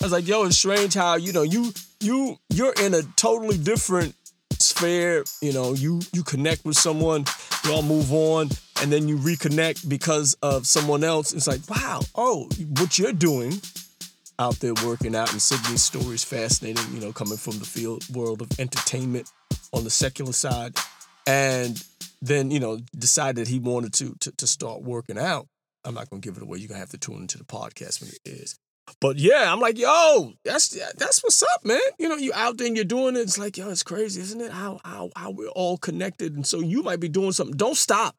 I 0.00 0.04
was 0.04 0.12
like, 0.12 0.26
"Yo, 0.26 0.44
it's 0.44 0.58
strange 0.58 0.94
how 0.94 1.16
you 1.16 1.32
know 1.32 1.42
you 1.42 1.72
you 2.00 2.38
you're 2.50 2.74
in 2.82 2.94
a 2.94 3.02
totally 3.16 3.58
different 3.58 4.14
sphere. 4.58 5.24
You 5.40 5.52
know, 5.52 5.74
you 5.74 6.00
you 6.12 6.22
connect 6.22 6.64
with 6.64 6.76
someone, 6.76 7.24
you 7.64 7.72
all 7.72 7.82
move 7.82 8.12
on, 8.12 8.50
and 8.82 8.92
then 8.92 9.08
you 9.08 9.16
reconnect 9.16 9.88
because 9.88 10.34
of 10.42 10.66
someone 10.66 11.04
else. 11.04 11.32
It's 11.32 11.46
like, 11.46 11.60
wow, 11.68 12.00
oh, 12.14 12.48
what 12.78 12.98
you're 12.98 13.12
doing 13.12 13.60
out 14.38 14.56
there 14.56 14.74
working 14.84 15.14
out. 15.14 15.32
And 15.32 15.40
Sydney's 15.40 15.82
story 15.82 16.14
is 16.14 16.24
fascinating. 16.24 16.84
You 16.92 17.00
know, 17.00 17.12
coming 17.12 17.38
from 17.38 17.58
the 17.58 17.64
field 17.64 18.04
world 18.14 18.42
of 18.42 18.48
entertainment 18.58 19.30
on 19.72 19.84
the 19.84 19.90
secular 19.90 20.32
side, 20.32 20.76
and 21.26 21.82
then 22.22 22.50
you 22.50 22.60
know 22.60 22.80
decided 22.98 23.48
he 23.48 23.58
wanted 23.58 23.92
to 23.94 24.14
to, 24.20 24.32
to 24.32 24.46
start 24.46 24.82
working 24.82 25.18
out. 25.18 25.46
I'm 25.84 25.94
not 25.94 26.08
gonna 26.08 26.20
give 26.20 26.36
it 26.36 26.42
away. 26.42 26.58
You're 26.58 26.68
gonna 26.68 26.80
have 26.80 26.90
to 26.90 26.98
tune 26.98 27.22
into 27.22 27.38
the 27.38 27.44
podcast 27.44 28.00
when 28.00 28.10
it 28.10 28.20
is. 28.24 28.58
But 29.00 29.18
yeah, 29.18 29.52
I'm 29.52 29.60
like, 29.60 29.78
yo, 29.78 30.32
that's 30.44 30.68
that's 30.68 31.22
what's 31.22 31.42
up, 31.42 31.64
man. 31.64 31.80
You 31.98 32.08
know, 32.08 32.16
you 32.16 32.32
out 32.34 32.58
there 32.58 32.66
and 32.66 32.76
you're 32.76 32.84
doing 32.84 33.16
it. 33.16 33.20
It's 33.20 33.38
like, 33.38 33.56
yo, 33.56 33.70
it's 33.70 33.82
crazy, 33.82 34.20
isn't 34.20 34.40
it? 34.40 34.52
How 34.52 34.80
how 34.84 35.10
how 35.16 35.30
we're 35.30 35.48
all 35.48 35.78
connected. 35.78 36.34
And 36.34 36.46
so 36.46 36.60
you 36.60 36.82
might 36.82 37.00
be 37.00 37.08
doing 37.08 37.32
something. 37.32 37.56
Don't 37.56 37.76
stop 37.76 38.14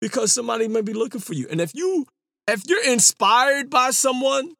because 0.00 0.32
somebody 0.32 0.68
may 0.68 0.80
be 0.80 0.92
looking 0.92 1.20
for 1.20 1.34
you. 1.34 1.46
And 1.50 1.60
if 1.60 1.74
you 1.74 2.06
if 2.48 2.62
you're 2.66 2.84
inspired 2.84 3.70
by 3.70 3.90
someone, 3.90 4.52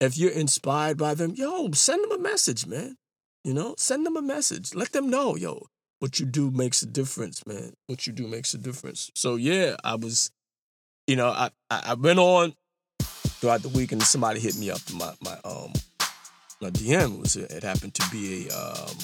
if 0.00 0.16
you're 0.18 0.30
inspired 0.32 0.98
by 0.98 1.14
them, 1.14 1.32
yo, 1.34 1.70
send 1.72 2.02
them 2.04 2.12
a 2.12 2.22
message, 2.22 2.66
man. 2.66 2.96
You 3.44 3.54
know, 3.54 3.74
send 3.78 4.06
them 4.06 4.16
a 4.16 4.22
message. 4.22 4.74
Let 4.74 4.92
them 4.92 5.10
know, 5.10 5.36
yo, 5.36 5.66
what 5.98 6.20
you 6.20 6.26
do 6.26 6.50
makes 6.50 6.82
a 6.82 6.86
difference, 6.86 7.44
man. 7.46 7.72
What 7.86 8.06
you 8.06 8.12
do 8.12 8.28
makes 8.28 8.54
a 8.54 8.58
difference. 8.58 9.10
So 9.14 9.36
yeah, 9.36 9.76
I 9.82 9.96
was, 9.96 10.30
you 11.06 11.16
know, 11.16 11.28
I 11.28 11.50
I 11.70 11.94
went 11.94 12.18
on 12.20 12.54
throughout 13.42 13.60
the 13.60 13.68
week 13.70 13.90
and 13.90 14.00
somebody 14.00 14.38
hit 14.38 14.56
me 14.56 14.70
up 14.70 14.78
my 14.94 15.12
my 15.20 15.36
um 15.44 15.72
my 16.60 16.70
DM 16.70 17.18
was 17.20 17.34
it 17.34 17.64
happened 17.64 17.92
to 17.92 18.08
be 18.12 18.46
a 18.46 18.56
um 18.56 18.96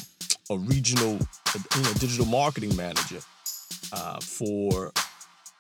a 0.51 0.57
regional 0.59 1.15
you 1.15 1.83
know 1.83 1.93
digital 1.99 2.25
marketing 2.25 2.75
manager 2.77 3.19
uh, 3.93 4.21
for 4.21 4.93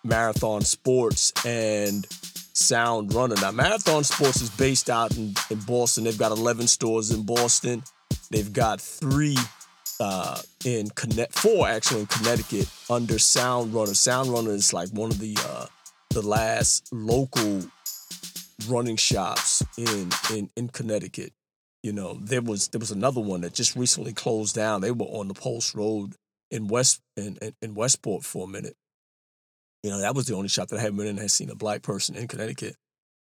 Marathon 0.04 0.60
Sports 0.60 1.32
and 1.44 2.06
Sound 2.52 3.12
Runner. 3.12 3.34
Now 3.40 3.50
Marathon 3.50 4.04
Sports 4.04 4.40
is 4.42 4.50
based 4.50 4.88
out 4.88 5.16
in, 5.16 5.34
in 5.50 5.58
Boston. 5.66 6.04
They've 6.04 6.16
got 6.16 6.30
11 6.30 6.68
stores 6.68 7.10
in 7.10 7.24
Boston. 7.24 7.82
They've 8.30 8.52
got 8.52 8.80
three 8.80 9.36
uh, 9.98 10.40
in 10.64 10.88
connect 10.90 11.34
four 11.34 11.66
actually 11.66 12.02
in 12.02 12.06
Connecticut 12.06 12.68
under 12.88 13.18
Sound 13.18 13.74
Runner. 13.74 13.94
Sound 13.94 14.30
Runner 14.30 14.52
is 14.52 14.72
like 14.72 14.88
one 14.90 15.10
of 15.10 15.18
the 15.18 15.36
uh, 15.48 15.66
the 16.10 16.22
last 16.22 16.92
local 16.92 17.64
running 18.66 18.96
shops 18.96 19.64
in 19.76 20.10
in 20.34 20.50
in 20.56 20.68
Connecticut. 20.68 21.32
You 21.82 21.92
know, 21.92 22.18
there 22.20 22.42
was 22.42 22.68
there 22.68 22.80
was 22.80 22.90
another 22.90 23.20
one 23.20 23.42
that 23.42 23.54
just 23.54 23.76
recently 23.76 24.12
closed 24.12 24.54
down. 24.54 24.80
They 24.80 24.90
were 24.90 25.06
on 25.06 25.28
the 25.28 25.34
Post 25.34 25.74
Road 25.74 26.14
in 26.50 26.68
West 26.68 27.00
in, 27.16 27.38
in, 27.40 27.54
in 27.62 27.74
Westport 27.74 28.24
for 28.24 28.44
a 28.44 28.50
minute. 28.50 28.74
You 29.82 29.90
know, 29.90 30.00
that 30.00 30.14
was 30.14 30.26
the 30.26 30.34
only 30.34 30.48
shop 30.48 30.68
that 30.68 30.78
I 30.78 30.82
had 30.82 30.96
been 30.96 31.06
in 31.06 31.10
and 31.10 31.20
had 31.20 31.30
seen 31.30 31.50
a 31.50 31.54
black 31.54 31.82
person 31.82 32.16
in 32.16 32.26
Connecticut 32.26 32.74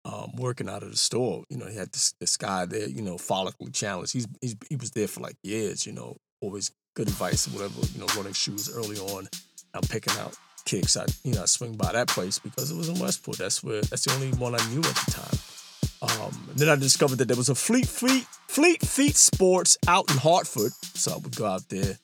um, 0.04 0.32
working 0.36 0.68
out 0.68 0.82
of 0.82 0.90
the 0.90 0.96
store. 0.96 1.44
You 1.48 1.58
know, 1.58 1.66
he 1.66 1.76
had 1.76 1.92
this, 1.92 2.14
this 2.18 2.36
guy 2.36 2.66
there, 2.66 2.88
you 2.88 3.02
know, 3.02 3.16
follically 3.16 3.72
challenged. 3.72 4.12
He's, 4.12 4.26
he's 4.40 4.56
he 4.68 4.76
was 4.76 4.90
there 4.90 5.08
for 5.08 5.20
like 5.20 5.36
years, 5.42 5.86
you 5.86 5.92
know, 5.92 6.16
always 6.40 6.72
good 6.96 7.08
advice 7.08 7.46
whatever, 7.48 7.80
you 7.94 8.00
know, 8.00 8.06
running 8.16 8.32
shoes 8.32 8.74
early 8.74 8.98
on. 8.98 9.28
I'm 9.74 9.82
picking 9.82 10.18
out 10.18 10.36
kicks. 10.64 10.96
I 10.96 11.06
you 11.24 11.34
know 11.34 11.42
I 11.42 11.46
swing 11.46 11.74
by 11.76 11.92
that 11.92 12.08
place 12.08 12.38
because 12.38 12.70
it 12.70 12.76
was 12.76 12.88
in 12.88 12.98
Westport. 12.98 13.38
That's 13.38 13.62
where 13.62 13.82
that's 13.82 14.04
the 14.04 14.14
only 14.14 14.30
one 14.38 14.54
I 14.54 14.64
knew 14.70 14.80
at 14.80 14.96
the 14.96 15.10
time. 15.10 15.38
Um, 16.02 16.48
then 16.56 16.68
I 16.68 16.76
discovered 16.76 17.16
that 17.16 17.28
there 17.28 17.36
was 17.36 17.48
a 17.48 17.54
Fleet 17.54 17.86
Fleet 17.86 18.24
Fleet 18.48 18.80
Feet 18.82 19.16
Sports 19.16 19.76
out 19.86 20.10
in 20.10 20.16
Hartford, 20.16 20.72
so 20.94 21.12
I 21.12 21.16
would 21.18 21.36
go 21.36 21.46
out 21.46 21.68
there 21.68 21.96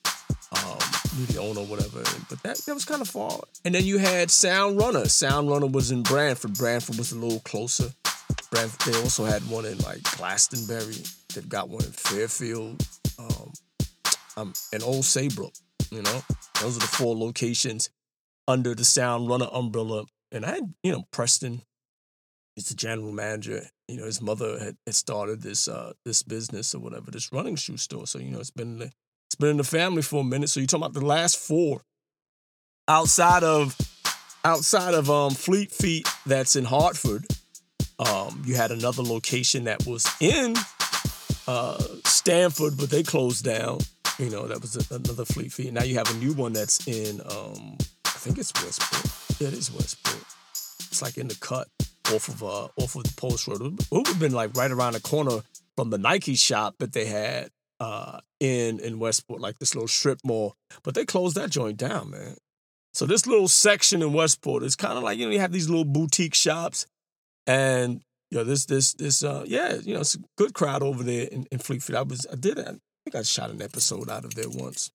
knew 1.17 1.25
the 1.25 1.39
owner 1.39 1.61
or 1.61 1.65
whatever. 1.65 2.03
But 2.29 2.41
that 2.43 2.57
that 2.57 2.73
was 2.73 2.85
kind 2.85 3.01
of 3.01 3.09
far. 3.09 3.41
And 3.65 3.73
then 3.75 3.85
you 3.85 3.97
had 3.97 4.29
Sound 4.31 4.77
Runner. 4.77 5.05
Sound 5.05 5.49
Runner 5.49 5.67
was 5.67 5.91
in 5.91 6.03
Branford. 6.03 6.53
Branford 6.53 6.97
was 6.97 7.11
a 7.11 7.17
little 7.17 7.39
closer. 7.39 7.91
Branford, 8.51 8.93
they 8.93 8.99
also 9.01 9.25
had 9.25 9.41
one 9.49 9.65
in 9.65 9.77
like 9.79 10.03
Glastonbury. 10.03 11.03
They've 11.33 11.49
got 11.49 11.69
one 11.69 11.83
in 11.83 11.91
Fairfield, 11.91 12.85
um, 13.19 13.51
um, 14.37 14.53
and 14.73 14.83
Old 14.83 15.05
Saybrook. 15.05 15.53
You 15.91 16.01
know, 16.01 16.21
those 16.61 16.77
are 16.77 16.81
the 16.81 16.87
four 16.87 17.15
locations 17.15 17.89
under 18.47 18.73
the 18.73 18.85
Sound 18.85 19.29
Runner 19.29 19.47
umbrella. 19.51 20.05
And 20.31 20.45
I 20.45 20.55
had, 20.55 20.73
you 20.83 20.91
know, 20.91 21.03
Preston. 21.11 21.61
He's 22.55 22.69
the 22.69 22.75
general 22.75 23.11
manager. 23.11 23.61
You 23.87 23.97
know, 23.97 24.05
his 24.05 24.21
mother 24.21 24.57
had, 24.59 24.77
had 24.85 24.95
started 24.95 25.41
this 25.41 25.67
uh, 25.67 25.93
this 26.03 26.23
business 26.23 26.73
or 26.73 26.79
whatever, 26.79 27.11
this 27.11 27.31
running 27.31 27.55
shoe 27.55 27.77
store. 27.77 28.07
So 28.07 28.19
you 28.19 28.31
know, 28.31 28.39
it's 28.39 28.51
been 28.51 28.81
it's 28.81 29.35
been 29.37 29.51
in 29.51 29.57
the 29.57 29.63
family 29.63 30.01
for 30.01 30.21
a 30.21 30.23
minute. 30.23 30.49
So 30.49 30.59
you're 30.59 30.67
talking 30.67 30.83
about 30.83 30.99
the 30.99 31.05
last 31.05 31.37
four 31.37 31.81
outside 32.87 33.43
of 33.43 33.75
outside 34.43 34.93
of 34.93 35.09
um, 35.09 35.31
Fleet 35.31 35.71
Feet 35.71 36.07
that's 36.25 36.55
in 36.55 36.65
Hartford. 36.65 37.27
Um, 37.99 38.43
you 38.45 38.55
had 38.55 38.71
another 38.71 39.03
location 39.03 39.65
that 39.65 39.85
was 39.85 40.07
in 40.19 40.55
uh, 41.47 41.81
Stamford, 42.05 42.77
but 42.77 42.89
they 42.89 43.03
closed 43.03 43.43
down. 43.43 43.79
You 44.19 44.29
know, 44.29 44.47
that 44.47 44.61
was 44.61 44.75
a, 44.75 44.95
another 44.95 45.25
Fleet 45.25 45.51
Feet. 45.51 45.73
Now 45.73 45.83
you 45.83 45.95
have 45.95 46.09
a 46.09 46.17
new 46.17 46.33
one 46.33 46.53
that's 46.53 46.87
in, 46.87 47.21
um, 47.21 47.77
I 48.17 48.19
think 48.19 48.39
it's 48.39 48.51
Westport. 48.51 49.39
Yeah, 49.39 49.49
it 49.49 49.53
is 49.53 49.71
Westport. 49.71 50.25
It's 50.89 51.03
like 51.03 51.19
in 51.19 51.27
the 51.27 51.35
cut 51.35 51.67
off 52.11 52.27
of 52.29 52.41
uh, 52.41 52.67
off 52.75 52.95
of 52.95 53.03
the 53.03 53.13
post 53.15 53.47
road. 53.47 53.61
It 53.61 53.87
would 53.91 54.07
have 54.07 54.19
been 54.19 54.31
like 54.31 54.57
right 54.57 54.71
around 54.71 54.93
the 54.93 55.01
corner 55.01 55.41
from 55.75 55.91
the 55.91 55.99
Nike 55.99 56.33
shop 56.33 56.73
that 56.79 56.93
they 56.93 57.05
had 57.05 57.51
uh, 57.79 58.21
in 58.39 58.79
in 58.79 58.97
Westport, 58.97 59.39
like 59.39 59.59
this 59.59 59.75
little 59.75 59.87
strip 59.87 60.17
mall. 60.25 60.55
But 60.81 60.95
they 60.95 61.05
closed 61.05 61.37
that 61.37 61.51
joint 61.51 61.77
down, 61.77 62.09
man. 62.09 62.37
So 62.95 63.05
this 63.05 63.27
little 63.27 63.47
section 63.47 64.01
in 64.01 64.13
Westport 64.13 64.63
is 64.63 64.75
kind 64.75 64.97
of 64.97 65.03
like 65.03 65.19
you 65.19 65.25
know 65.27 65.31
you 65.31 65.39
have 65.39 65.51
these 65.51 65.69
little 65.69 65.85
boutique 65.85 66.33
shops, 66.33 66.87
and 67.45 68.01
you 68.31 68.39
know 68.39 68.43
this 68.43 68.65
this 68.65 68.93
this 68.93 69.23
uh 69.23 69.43
yeah 69.45 69.75
you 69.75 69.93
know 69.93 69.99
it's 69.99 70.15
a 70.15 70.19
good 70.39 70.55
crowd 70.55 70.81
over 70.81 71.03
there 71.03 71.27
in, 71.31 71.45
in 71.51 71.59
Fleet 71.59 71.83
Feet. 71.83 71.95
I 71.95 72.01
was 72.01 72.25
I 72.31 72.35
did 72.35 72.57
I 72.57 72.63
think 73.05 73.13
I 73.13 73.21
shot 73.21 73.51
an 73.51 73.61
episode 73.61 74.09
out 74.09 74.25
of 74.25 74.33
there 74.33 74.49
once, 74.49 74.89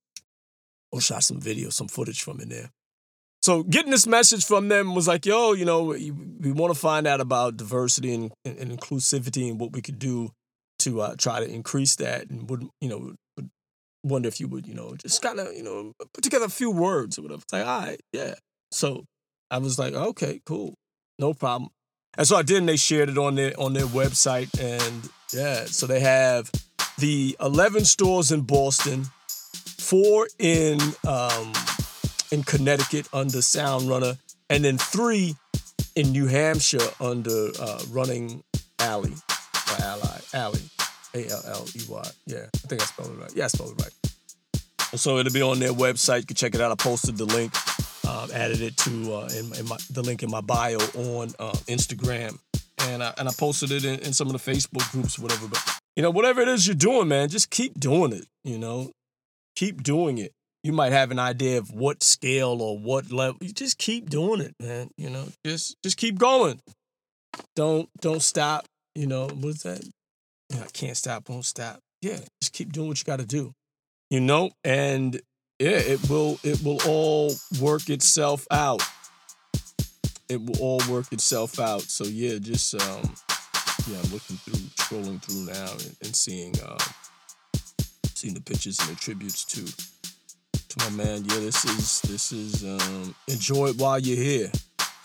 or 0.90 1.00
shot 1.00 1.22
some 1.22 1.40
video, 1.40 1.70
some 1.70 1.86
footage 1.86 2.20
from 2.20 2.40
in 2.40 2.48
there. 2.48 2.70
So 3.42 3.64
getting 3.64 3.90
this 3.90 4.06
message 4.06 4.44
from 4.44 4.68
them 4.68 4.94
was 4.94 5.08
like, 5.08 5.26
yo, 5.26 5.52
you 5.52 5.64
know, 5.64 5.82
we, 5.84 6.12
we 6.12 6.52
want 6.52 6.72
to 6.72 6.78
find 6.78 7.08
out 7.08 7.20
about 7.20 7.56
diversity 7.56 8.14
and, 8.14 8.32
and, 8.44 8.56
and 8.58 8.78
inclusivity 8.78 9.50
and 9.50 9.58
what 9.58 9.72
we 9.72 9.82
could 9.82 9.98
do 9.98 10.30
to 10.82 11.00
uh, 11.00 11.14
try 11.16 11.40
to 11.40 11.48
increase 11.48 11.96
that, 11.96 12.28
and 12.28 12.48
would 12.50 12.66
you 12.80 12.88
know 12.88 13.14
would 13.36 13.50
wonder 14.02 14.28
if 14.28 14.40
you 14.40 14.48
would 14.48 14.66
you 14.66 14.74
know 14.74 14.94
just 14.96 15.22
kind 15.22 15.38
of 15.38 15.52
you 15.54 15.62
know 15.62 15.92
put 16.12 16.24
together 16.24 16.46
a 16.46 16.50
few 16.50 16.70
words 16.70 17.18
or 17.18 17.22
whatever. 17.22 17.42
It's 17.42 17.52
like, 17.52 17.66
all 17.66 17.80
right, 17.80 18.00
yeah. 18.12 18.34
So 18.70 19.04
I 19.50 19.58
was 19.58 19.78
like, 19.78 19.94
okay, 19.94 20.40
cool, 20.44 20.74
no 21.18 21.34
problem. 21.34 21.70
And 22.18 22.26
so 22.26 22.36
I 22.36 22.42
did, 22.42 22.58
and 22.58 22.68
they 22.68 22.76
shared 22.76 23.08
it 23.08 23.18
on 23.18 23.36
their 23.36 23.58
on 23.58 23.72
their 23.72 23.86
website, 23.86 24.60
and 24.60 25.08
yeah, 25.32 25.64
so 25.66 25.86
they 25.86 26.00
have 26.00 26.50
the 26.98 27.36
eleven 27.40 27.84
stores 27.84 28.32
in 28.32 28.42
Boston, 28.42 29.06
four 29.78 30.28
in 30.38 30.80
um, 31.06 31.52
in 32.32 32.42
Connecticut 32.42 33.06
under 33.12 33.42
Sound 33.42 33.88
Runner, 33.88 34.16
and 34.50 34.64
then 34.64 34.78
three 34.78 35.36
in 35.94 36.10
New 36.10 36.26
Hampshire 36.26 36.88
under 37.00 37.50
uh, 37.60 37.82
Running 37.90 38.42
Alley 38.80 39.12
or 39.12 39.84
Ally 39.84 40.18
Alley, 40.34 40.62
A 41.14 41.28
L 41.28 41.42
L 41.46 41.66
E 41.76 41.80
Y. 41.88 42.10
Yeah, 42.26 42.46
I 42.52 42.66
think 42.66 42.82
I 42.82 42.84
spelled 42.86 43.10
it 43.10 43.20
right. 43.20 43.32
Yeah, 43.36 43.44
I 43.44 43.48
spelled 43.48 43.78
it 43.78 43.82
right. 43.82 44.98
So 44.98 45.18
it'll 45.18 45.32
be 45.32 45.42
on 45.42 45.58
their 45.58 45.72
website. 45.72 46.20
You 46.20 46.26
can 46.26 46.36
check 46.36 46.54
it 46.54 46.60
out. 46.60 46.72
I 46.72 46.74
posted 46.74 47.16
the 47.16 47.24
link, 47.24 47.52
um, 48.06 48.30
added 48.32 48.60
it 48.60 48.76
to 48.78 49.14
uh, 49.14 49.28
in, 49.36 49.54
in 49.58 49.68
my, 49.68 49.76
the 49.90 50.02
link 50.02 50.22
in 50.22 50.30
my 50.30 50.40
bio 50.40 50.78
on 50.78 51.32
uh, 51.38 51.52
Instagram, 51.66 52.38
and 52.88 53.02
I, 53.02 53.14
and 53.18 53.28
I 53.28 53.32
posted 53.38 53.70
it 53.70 53.84
in, 53.84 54.00
in 54.00 54.12
some 54.12 54.28
of 54.28 54.32
the 54.32 54.50
Facebook 54.50 54.90
groups, 54.92 55.18
whatever. 55.18 55.48
But 55.48 55.62
you 55.96 56.02
know, 56.02 56.10
whatever 56.10 56.40
it 56.40 56.48
is 56.48 56.66
you're 56.66 56.74
doing, 56.74 57.08
man, 57.08 57.28
just 57.28 57.50
keep 57.50 57.78
doing 57.78 58.12
it. 58.12 58.26
You 58.44 58.58
know, 58.58 58.90
keep 59.54 59.82
doing 59.82 60.18
it. 60.18 60.32
You 60.62 60.72
might 60.72 60.92
have 60.92 61.10
an 61.10 61.18
idea 61.18 61.58
of 61.58 61.72
what 61.72 62.02
scale 62.04 62.62
or 62.62 62.78
what 62.78 63.10
level. 63.10 63.38
You 63.40 63.52
just 63.52 63.78
keep 63.78 64.08
doing 64.08 64.40
it, 64.40 64.54
man. 64.60 64.90
You 64.96 65.10
know, 65.10 65.26
just 65.44 65.76
just 65.82 65.96
keep 65.96 66.18
going. 66.18 66.60
Don't 67.56 67.88
don't 68.00 68.22
stop. 68.22 68.66
You 68.94 69.06
know, 69.06 69.28
what's 69.28 69.64
that? 69.64 69.82
You 70.50 70.58
know, 70.58 70.64
I 70.64 70.68
can't 70.72 70.96
stop, 70.96 71.28
won't 71.28 71.46
stop. 71.46 71.80
Yeah, 72.00 72.18
just 72.40 72.52
keep 72.52 72.72
doing 72.72 72.88
what 72.88 72.98
you 73.00 73.04
got 73.04 73.18
to 73.18 73.26
do. 73.26 73.54
You 74.10 74.20
know, 74.20 74.50
and 74.62 75.20
yeah, 75.58 75.70
it 75.70 76.08
will 76.08 76.38
it 76.44 76.62
will 76.62 76.78
all 76.86 77.32
work 77.60 77.88
itself 77.88 78.46
out. 78.50 78.82
It 80.28 80.40
will 80.40 80.58
all 80.60 80.80
work 80.88 81.12
itself 81.12 81.58
out. 81.58 81.82
So 81.82 82.04
yeah, 82.04 82.38
just 82.38 82.74
um, 82.74 83.14
yeah, 83.88 83.98
I'm 84.02 84.12
looking 84.12 84.36
through, 84.36 84.60
scrolling 84.76 85.22
through 85.22 85.52
now, 85.52 85.72
and, 85.72 85.96
and 86.04 86.16
seeing 86.16 86.54
uh, 86.60 86.78
seeing 88.14 88.34
the 88.34 88.40
pictures 88.40 88.78
and 88.80 88.90
the 88.90 89.00
tributes 89.00 89.44
to 89.46 89.91
to 90.72 90.90
my 90.90 91.04
man. 91.04 91.24
Yeah, 91.24 91.40
this 91.40 91.64
is 91.64 92.00
this 92.02 92.32
is 92.32 92.64
um, 92.64 93.14
enjoy 93.28 93.68
it 93.68 93.76
while 93.76 93.98
you're 93.98 94.16
here. 94.16 94.50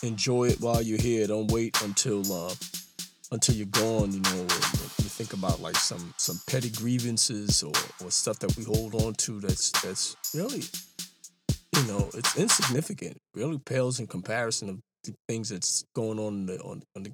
Enjoy 0.04 0.46
it 0.46 0.62
while 0.62 0.82
you're 0.82 1.02
here. 1.02 1.28
Don't 1.28 1.52
wait 1.52 1.82
until 1.82 2.22
uh, 2.32 2.54
until 3.32 3.56
you're 3.56 3.68
gone. 3.68 4.14
You 4.14 4.22
know, 4.22 4.42
you 4.42 5.10
think 5.10 5.34
about 5.34 5.60
like 5.60 5.76
some 5.76 6.14
some 6.18 6.40
petty 6.48 6.70
grievances 6.70 7.64
or, 7.64 7.74
or 8.04 8.12
stuff 8.12 8.40
that 8.40 8.56
we 8.56 8.64
hold 8.64 8.96
on 8.96 9.14
to 9.16 9.40
that's 9.40 9.72
that's 9.82 10.16
really 10.34 10.64
you 11.76 11.88
know 11.92 12.10
it's 12.14 12.38
insignificant. 12.38 13.18
Really 13.34 13.58
pales 13.58 14.00
in 14.00 14.08
comparison 14.08 14.70
of 14.70 14.80
the 15.04 15.14
things 15.28 15.50
that's 15.50 15.84
going 15.96 16.20
on 16.20 16.34
in 16.34 16.46
the, 16.46 16.60
on, 16.62 16.84
on 16.96 17.04
the 17.04 17.12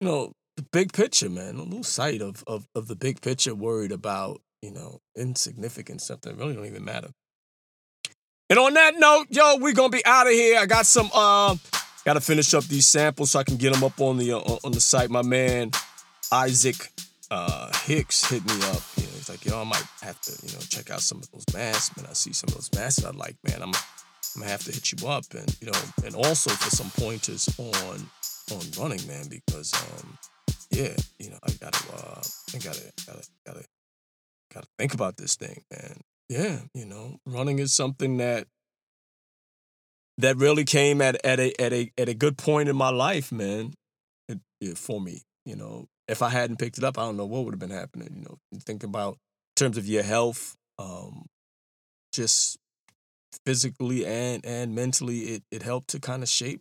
you 0.00 0.08
know 0.08 0.32
the 0.56 0.64
big 0.72 0.92
picture, 0.92 1.28
man. 1.28 1.60
Lose 1.60 1.88
sight 1.88 2.22
of, 2.22 2.44
of 2.46 2.66
of 2.76 2.86
the 2.86 2.96
big 2.96 3.20
picture. 3.20 3.54
Worried 3.54 3.92
about 3.92 4.40
you 4.62 4.70
know 4.70 5.00
insignificant 5.16 6.00
stuff 6.00 6.20
that 6.20 6.36
really 6.36 6.54
don't 6.54 6.66
even 6.66 6.84
matter. 6.84 7.08
And 8.48 8.58
on 8.58 8.74
that 8.74 8.94
note, 8.96 9.26
yo, 9.30 9.56
we're 9.56 9.74
gonna 9.74 9.90
be 9.90 10.04
out 10.04 10.26
of 10.26 10.32
here. 10.32 10.58
I 10.58 10.66
got 10.66 10.86
some 10.86 11.10
um. 11.12 11.60
Got 12.04 12.14
to 12.14 12.20
finish 12.20 12.54
up 12.54 12.62
these 12.64 12.86
samples 12.86 13.32
so 13.32 13.40
I 13.40 13.42
can 13.42 13.56
get 13.56 13.72
them 13.72 13.82
up 13.82 14.00
on 14.00 14.16
the 14.16 14.32
uh, 14.32 14.38
on 14.38 14.70
the 14.70 14.80
site. 14.80 15.10
My 15.10 15.22
man 15.22 15.72
Isaac 16.32 16.92
uh, 17.32 17.72
Hicks 17.84 18.30
hit 18.30 18.44
me 18.46 18.54
up. 18.54 18.82
You 18.96 19.02
know, 19.02 19.10
he's 19.14 19.28
like, 19.28 19.44
"Yo, 19.44 19.60
I 19.60 19.64
might 19.64 19.84
have 20.02 20.20
to, 20.20 20.46
you 20.46 20.52
know, 20.52 20.60
check 20.68 20.90
out 20.90 21.00
some 21.00 21.18
of 21.18 21.30
those 21.32 21.44
masks." 21.52 21.96
Man, 21.96 22.06
I 22.08 22.12
see 22.12 22.32
some 22.32 22.48
of 22.48 22.54
those 22.54 22.70
masks 22.74 23.02
that 23.02 23.12
I 23.12 23.16
like. 23.16 23.36
Man, 23.42 23.60
I'm, 23.60 23.70
I'm 23.70 24.40
gonna 24.40 24.50
have 24.50 24.62
to 24.64 24.72
hit 24.72 24.92
you 24.92 25.08
up, 25.08 25.24
and 25.34 25.56
you 25.60 25.66
know, 25.66 25.78
and 26.04 26.14
also 26.14 26.50
for 26.50 26.70
some 26.70 26.90
pointers 26.90 27.48
on 27.58 28.06
on 28.52 28.62
running, 28.78 29.04
man, 29.08 29.26
because 29.28 29.72
um, 29.74 30.18
yeah, 30.70 30.94
you 31.18 31.30
know, 31.30 31.38
I 31.42 31.50
gotta, 31.60 31.92
uh, 31.92 32.22
I 32.54 32.58
gotta, 32.58 32.92
gotta, 33.06 33.28
gotta, 33.46 33.64
gotta 34.52 34.66
think 34.78 34.94
about 34.94 35.16
this 35.16 35.34
thing, 35.36 35.62
man. 35.70 36.00
Yeah, 36.28 36.60
you 36.74 36.86
know, 36.86 37.18
running 37.24 37.58
is 37.58 37.72
something 37.72 38.16
that 38.16 38.48
that 40.18 40.36
really 40.36 40.64
came 40.64 41.00
at 41.00 41.24
at 41.24 41.38
a 41.38 41.60
at 41.60 41.72
a 41.72 41.92
at 41.96 42.08
a 42.08 42.14
good 42.14 42.36
point 42.36 42.68
in 42.68 42.76
my 42.76 42.90
life, 42.90 43.30
man. 43.30 43.74
It, 44.28 44.40
it, 44.60 44.78
for 44.78 45.00
me, 45.00 45.22
you 45.44 45.54
know, 45.54 45.86
if 46.08 46.22
I 46.22 46.30
hadn't 46.30 46.58
picked 46.58 46.78
it 46.78 46.84
up, 46.84 46.98
I 46.98 47.02
don't 47.02 47.16
know 47.16 47.26
what 47.26 47.44
would 47.44 47.54
have 47.54 47.60
been 47.60 47.70
happening. 47.70 48.08
You 48.16 48.22
know, 48.22 48.58
think 48.64 48.82
about 48.82 49.12
in 49.12 49.64
terms 49.64 49.78
of 49.78 49.86
your 49.86 50.02
health, 50.02 50.56
um, 50.78 51.26
just 52.12 52.56
physically 53.44 54.04
and 54.04 54.44
and 54.44 54.74
mentally, 54.74 55.18
it 55.20 55.42
it 55.52 55.62
helped 55.62 55.88
to 55.88 56.00
kind 56.00 56.22
of 56.22 56.28
shape, 56.28 56.60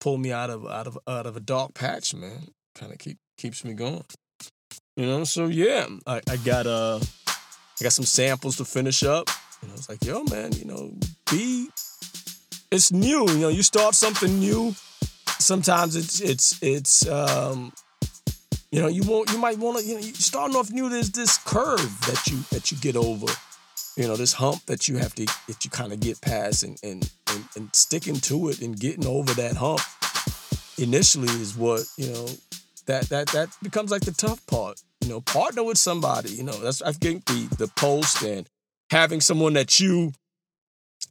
pull 0.00 0.16
me 0.16 0.32
out 0.32 0.48
of 0.48 0.66
out 0.66 0.86
of 0.86 0.98
out 1.06 1.26
of 1.26 1.36
a 1.36 1.40
dark 1.40 1.74
patch, 1.74 2.14
man. 2.14 2.48
Kind 2.74 2.92
of 2.92 2.98
keep 2.98 3.18
keeps 3.36 3.64
me 3.64 3.74
going. 3.74 4.04
You 4.96 5.06
know, 5.06 5.24
so 5.24 5.46
yeah, 5.46 5.86
I, 6.06 6.20
I 6.28 6.36
got 6.36 6.66
uh 6.66 7.00
I 7.82 7.86
got 7.86 7.92
some 7.92 8.04
samples 8.04 8.58
to 8.58 8.64
finish 8.64 9.02
up. 9.02 9.28
And 9.60 9.72
I 9.72 9.74
was 9.74 9.88
like, 9.88 10.04
yo, 10.04 10.22
man, 10.30 10.52
you 10.52 10.66
know, 10.66 10.92
be 11.28 11.68
it's 12.70 12.92
new. 12.92 13.28
You 13.28 13.38
know, 13.38 13.48
you 13.48 13.64
start 13.64 13.96
something 13.96 14.38
new. 14.38 14.72
Sometimes 15.40 15.96
it's 15.96 16.20
it's 16.20 16.62
it's 16.62 17.08
um, 17.08 17.72
you 18.70 18.80
know 18.80 18.86
you 18.86 19.02
won't 19.02 19.32
you 19.32 19.38
might 19.38 19.58
want 19.58 19.78
to 19.78 19.84
you 19.84 19.96
know 19.96 20.00
starting 20.00 20.54
off 20.54 20.70
new. 20.70 20.90
There's 20.90 21.10
this 21.10 21.38
curve 21.38 22.00
that 22.06 22.24
you 22.28 22.38
that 22.52 22.70
you 22.70 22.78
get 22.78 22.94
over. 22.94 23.26
You 23.96 24.06
know 24.06 24.14
this 24.14 24.34
hump 24.34 24.64
that 24.66 24.86
you 24.86 24.98
have 24.98 25.16
to 25.16 25.26
that 25.48 25.64
you 25.64 25.70
kind 25.72 25.92
of 25.92 25.98
get 25.98 26.20
past 26.20 26.62
and, 26.62 26.78
and 26.84 27.10
and 27.30 27.44
and 27.56 27.68
sticking 27.74 28.20
to 28.20 28.48
it 28.50 28.62
and 28.62 28.78
getting 28.78 29.06
over 29.06 29.34
that 29.34 29.56
hump 29.56 29.80
initially 30.78 31.32
is 31.42 31.56
what 31.56 31.82
you 31.96 32.12
know 32.12 32.28
that 32.86 33.08
that 33.08 33.26
that 33.30 33.48
becomes 33.60 33.90
like 33.90 34.02
the 34.02 34.12
tough 34.12 34.46
part. 34.46 34.80
You 35.02 35.08
know, 35.08 35.20
partner 35.20 35.64
with 35.64 35.78
somebody. 35.78 36.30
You 36.30 36.44
know, 36.44 36.52
that's 36.52 36.80
I 36.82 36.92
think 36.92 37.24
the 37.26 37.48
the 37.58 37.68
post 37.68 38.22
and 38.22 38.46
having 38.90 39.20
someone 39.20 39.54
that 39.54 39.80
you 39.80 40.12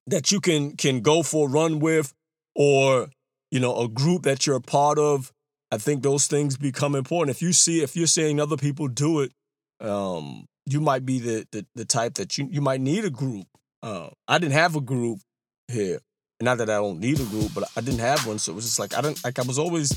that 0.08 0.32
you 0.32 0.40
can 0.40 0.76
can 0.78 1.02
go 1.02 1.24
for 1.24 1.48
a 1.48 1.52
run 1.52 1.80
with 1.80 2.14
or 2.56 3.10
you 3.52 3.60
know 3.60 3.78
a 3.82 3.88
group 3.88 4.24
that 4.24 4.46
you're 4.46 4.56
a 4.58 4.62
part 4.62 4.98
of 4.98 5.32
i 5.72 5.78
think 5.78 6.04
those 6.04 6.28
things 6.28 6.58
become 6.58 6.96
important 6.96 7.36
if 7.36 7.42
you 7.42 7.54
see 7.54 7.82
if 7.82 7.96
you're 7.96 8.08
seeing 8.08 8.40
other 8.40 8.58
people 8.58 8.88
do 8.88 9.22
it 9.22 9.32
um 9.80 10.46
you 10.66 10.80
might 10.80 11.06
be 11.06 11.20
the 11.20 11.46
the, 11.52 11.66
the 11.76 11.86
type 11.86 12.14
that 12.16 12.38
you 12.38 12.48
you 12.52 12.62
might 12.62 12.82
need 12.82 13.06
a 13.06 13.10
group 13.10 13.46
Uh, 13.84 14.10
I 14.28 14.38
didn't 14.40 14.54
have 14.54 14.76
a 14.76 14.82
group 14.82 15.20
here. 15.68 16.00
Not 16.40 16.58
that 16.60 16.70
I 16.70 16.78
don't 16.78 17.00
need 17.00 17.20
a 17.20 17.26
group, 17.34 17.50
but 17.54 17.64
I 17.76 17.82
didn't 17.82 18.00
have 18.00 18.28
one, 18.28 18.38
so 18.40 18.52
it 18.52 18.56
was 18.56 18.66
just 18.66 18.80
like 18.80 18.94
I 18.98 19.02
didn't 19.02 19.24
like 19.24 19.40
I 19.40 19.44
was 19.44 19.58
always 19.60 19.90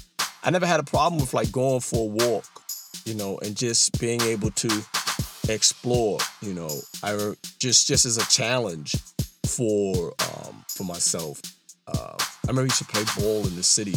I 0.42 0.50
never 0.50 0.66
had 0.66 0.80
a 0.80 0.85
problem 0.94 1.20
with 1.20 1.35
like 1.35 1.52
going 1.52 1.80
for 1.80 2.00
a 2.09 2.12
walk, 2.24 2.46
you 3.04 3.14
know, 3.14 3.38
and 3.38 3.56
just 3.56 3.98
being 4.00 4.20
able 4.22 4.50
to 4.52 4.84
explore, 5.48 6.18
you 6.40 6.54
know. 6.54 6.70
I 7.02 7.34
just 7.58 7.86
just 7.86 8.06
as 8.06 8.16
a 8.16 8.26
challenge 8.28 8.96
for 9.46 10.14
um 10.20 10.64
for 10.68 10.84
myself. 10.84 11.40
Uh, 11.86 12.16
I 12.18 12.48
remember 12.48 12.64
used 12.64 12.78
to 12.78 12.84
play 12.84 13.04
ball 13.18 13.46
in 13.46 13.56
the 13.56 13.62
city, 13.62 13.94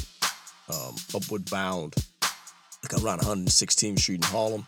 um, 0.70 0.96
upward 1.16 1.50
bound, 1.50 1.96
like 2.84 3.02
around 3.02 3.22
116th 3.22 4.00
Street 4.00 4.16
in 4.16 4.24
Harlem. 4.24 4.68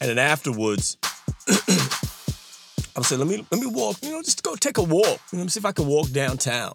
And 0.00 0.10
then 0.10 0.18
afterwards, 0.18 0.98
I 1.48 3.02
said, 3.02 3.18
let 3.18 3.28
me 3.28 3.46
let 3.50 3.60
me 3.60 3.66
walk, 3.66 3.96
you 4.02 4.12
know, 4.12 4.22
just 4.22 4.42
go 4.42 4.54
take 4.54 4.78
a 4.78 4.82
walk. 4.82 5.20
You 5.32 5.38
know, 5.38 5.46
see 5.46 5.60
if 5.60 5.64
I 5.64 5.72
can 5.72 5.86
walk 5.86 6.10
downtown. 6.10 6.74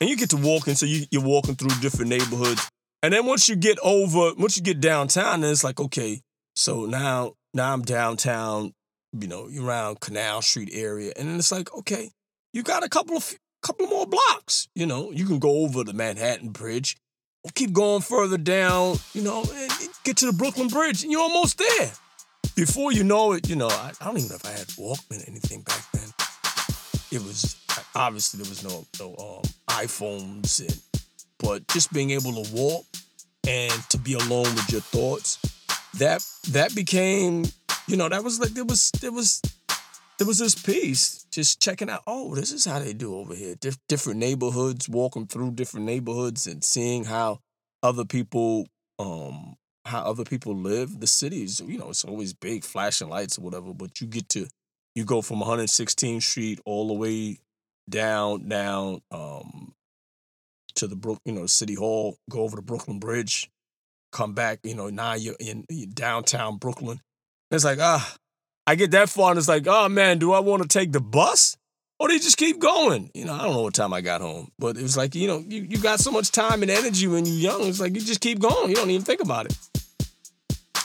And 0.00 0.10
you 0.10 0.16
get 0.16 0.30
to 0.30 0.36
walking, 0.36 0.74
so 0.74 0.86
you, 0.86 1.04
you're 1.10 1.22
walking 1.22 1.54
through 1.54 1.70
different 1.80 2.10
neighborhoods. 2.10 2.68
And 3.02 3.12
then 3.12 3.26
once 3.26 3.48
you 3.48 3.56
get 3.56 3.78
over, 3.82 4.32
once 4.38 4.56
you 4.56 4.62
get 4.62 4.80
downtown, 4.80 5.40
then 5.40 5.50
it's 5.52 5.64
like, 5.64 5.78
okay, 5.78 6.22
so 6.54 6.86
now 6.86 7.34
now 7.52 7.72
I'm 7.72 7.82
downtown, 7.82 8.72
you 9.12 9.28
know, 9.28 9.48
around 9.60 10.00
Canal 10.00 10.42
Street 10.42 10.70
area. 10.72 11.12
And 11.16 11.28
then 11.28 11.36
it's 11.36 11.52
like, 11.52 11.72
okay, 11.74 12.10
you 12.52 12.62
got 12.62 12.84
a 12.84 12.88
couple 12.88 13.16
of 13.16 13.34
couple 13.62 13.86
more 13.86 14.06
blocks. 14.06 14.68
You 14.74 14.86
know, 14.86 15.10
you 15.10 15.26
can 15.26 15.38
go 15.38 15.64
over 15.64 15.84
the 15.84 15.92
Manhattan 15.92 16.50
Bridge, 16.50 16.96
or 17.44 17.50
keep 17.54 17.72
going 17.72 18.02
further 18.02 18.38
down, 18.38 18.96
you 19.12 19.22
know, 19.22 19.42
and 19.42 19.72
get 20.04 20.16
to 20.18 20.26
the 20.26 20.32
Brooklyn 20.32 20.68
Bridge, 20.68 21.02
and 21.02 21.12
you're 21.12 21.20
almost 21.20 21.58
there. 21.58 21.92
Before 22.56 22.92
you 22.92 23.04
know 23.04 23.32
it, 23.32 23.48
you 23.48 23.56
know, 23.56 23.68
I, 23.68 23.92
I 24.00 24.04
don't 24.04 24.16
even 24.16 24.28
know 24.28 24.36
if 24.36 24.46
I 24.46 24.50
had 24.50 24.66
Walkman 24.68 25.26
or 25.26 25.30
anything 25.30 25.62
back 25.62 25.84
then. 25.92 26.08
It 27.10 27.24
was 27.24 27.56
obviously 27.94 28.42
there 28.42 28.48
was 28.48 28.64
no 28.64 28.86
no 28.98 29.14
um, 29.16 29.42
iPhones, 29.68 30.60
and 30.60 30.80
but 31.38 31.66
just 31.68 31.92
being 31.92 32.10
able 32.10 32.44
to 32.44 32.54
walk 32.54 32.84
and 33.46 33.72
to 33.90 33.98
be 33.98 34.14
alone 34.14 34.54
with 34.54 34.70
your 34.70 34.80
thoughts, 34.80 35.38
that 35.98 36.24
that 36.50 36.74
became, 36.74 37.44
you 37.86 37.96
know, 37.96 38.08
that 38.08 38.24
was 38.24 38.40
like 38.40 38.50
there 38.50 38.64
was 38.64 38.90
there 39.00 39.12
was 39.12 39.40
there 40.18 40.26
was 40.26 40.38
this 40.38 40.54
piece 40.54 41.24
just 41.30 41.60
checking 41.60 41.90
out. 41.90 42.02
Oh, 42.06 42.34
this 42.34 42.52
is 42.52 42.64
how 42.64 42.78
they 42.78 42.92
do 42.92 43.16
over 43.16 43.34
here. 43.34 43.54
Dif- 43.56 43.78
different 43.88 44.20
neighborhoods, 44.20 44.88
walking 44.88 45.26
through 45.26 45.52
different 45.52 45.86
neighborhoods 45.86 46.46
and 46.46 46.62
seeing 46.62 47.04
how 47.04 47.40
other 47.82 48.04
people, 48.04 48.68
um, 48.98 49.56
how 49.84 50.02
other 50.02 50.24
people 50.24 50.54
live. 50.54 51.00
The 51.00 51.06
cities, 51.06 51.60
you 51.60 51.78
know, 51.78 51.90
it's 51.90 52.04
always 52.04 52.32
big 52.32 52.64
flashing 52.64 53.08
lights 53.08 53.38
or 53.38 53.42
whatever, 53.42 53.74
but 53.74 54.00
you 54.00 54.06
get 54.06 54.28
to, 54.30 54.46
you 54.94 55.04
go 55.04 55.20
from 55.20 55.40
116th 55.40 56.22
Street 56.22 56.60
all 56.64 56.86
the 56.88 56.94
way 56.94 57.38
down, 57.90 58.48
down, 58.48 59.02
um, 59.10 59.74
to 60.76 60.86
the 60.86 60.96
Brook, 60.96 61.20
you 61.24 61.32
know, 61.32 61.46
City 61.46 61.74
Hall, 61.74 62.16
go 62.30 62.40
over 62.40 62.56
the 62.56 62.62
Brooklyn 62.62 62.98
Bridge, 62.98 63.50
come 64.14 64.32
back, 64.32 64.60
you 64.62 64.74
know, 64.74 64.88
now 64.88 65.14
you're 65.14 65.36
in, 65.38 65.64
downtown 65.92 66.56
Brooklyn. 66.56 67.00
It's 67.50 67.64
like, 67.64 67.78
ah, 67.80 68.16
I 68.66 68.76
get 68.76 68.92
that 68.92 69.10
far 69.10 69.30
and 69.30 69.38
it's 69.38 69.48
like, 69.48 69.66
oh 69.66 69.88
man, 69.88 70.18
do 70.18 70.32
I 70.32 70.38
want 70.38 70.62
to 70.62 70.68
take 70.68 70.92
the 70.92 71.00
bus? 71.00 71.56
Or 71.98 72.08
do 72.08 72.14
you 72.14 72.20
just 72.20 72.38
keep 72.38 72.58
going? 72.58 73.10
You 73.14 73.24
know, 73.24 73.34
I 73.34 73.42
don't 73.42 73.52
know 73.52 73.62
what 73.62 73.74
time 73.74 73.92
I 73.92 74.00
got 74.00 74.20
home. 74.20 74.50
But 74.58 74.76
it 74.76 74.82
was 74.82 74.96
like, 74.96 75.14
you 75.14 75.28
know, 75.28 75.38
you, 75.46 75.62
you 75.62 75.78
got 75.78 76.00
so 76.00 76.10
much 76.10 76.32
time 76.32 76.62
and 76.62 76.70
energy 76.70 77.06
when 77.06 77.24
you're 77.24 77.52
young. 77.52 77.66
It's 77.68 77.80
like 77.80 77.94
you 77.94 78.00
just 78.00 78.20
keep 78.20 78.40
going. 78.40 78.70
You 78.70 78.74
don't 78.76 78.90
even 78.90 79.04
think 79.04 79.20
about 79.20 79.46
it. 79.46 79.56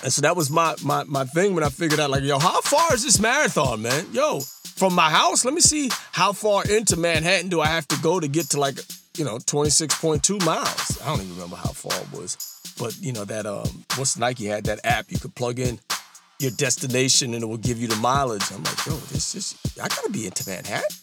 And 0.04 0.14
so 0.14 0.22
that 0.22 0.36
was 0.36 0.50
my 0.50 0.76
my 0.84 1.04
my 1.06 1.26
thing 1.26 1.56
when 1.56 1.64
I 1.64 1.70
figured 1.70 2.00
out, 2.00 2.10
like, 2.10 2.24
yo, 2.24 2.40
how 2.40 2.62
far 2.62 2.94
is 2.94 3.04
this 3.04 3.20
marathon, 3.20 3.82
man? 3.82 4.06
Yo, 4.14 4.40
from 4.40 4.94
my 4.94 5.10
house, 5.10 5.44
let 5.44 5.54
me 5.54 5.62
see 5.62 5.90
how 6.14 6.32
far 6.32 6.64
into 6.66 6.96
Manhattan 6.96 7.50
do 7.50 7.60
I 7.60 7.68
have 7.68 7.88
to 7.90 8.00
go 8.02 8.20
to 8.20 8.28
get 8.28 8.52
to 8.52 8.60
like, 8.60 8.80
you 9.18 9.26
know, 9.26 9.40
26.2 9.40 10.46
miles. 10.46 11.02
I 11.02 11.08
don't 11.08 11.22
even 11.22 11.34
remember 11.34 11.58
how 11.58 11.72
far 11.72 12.00
it 12.00 12.12
was. 12.18 12.59
But 12.80 12.98
you 13.02 13.12
know, 13.12 13.26
that 13.26 13.46
um 13.46 13.86
Nike 14.18 14.46
had 14.46 14.64
that 14.66 14.80
app 14.84 15.12
you 15.12 15.20
could 15.20 15.36
plug 15.36 15.60
in 15.60 15.80
your 16.40 16.52
destination 16.52 17.34
and 17.34 17.44
it 17.44 17.46
will 17.46 17.58
give 17.58 17.80
you 17.80 17.88
the 17.88 17.98
mileage. 17.98 18.50
I'm 18.52 18.64
like, 18.64 18.86
yo, 18.86 18.94
this 18.94 19.36
is 19.36 19.58
I 19.82 19.88
gotta 19.88 20.10
be 20.10 20.26
into 20.26 20.50
Manhattan. 20.50 20.98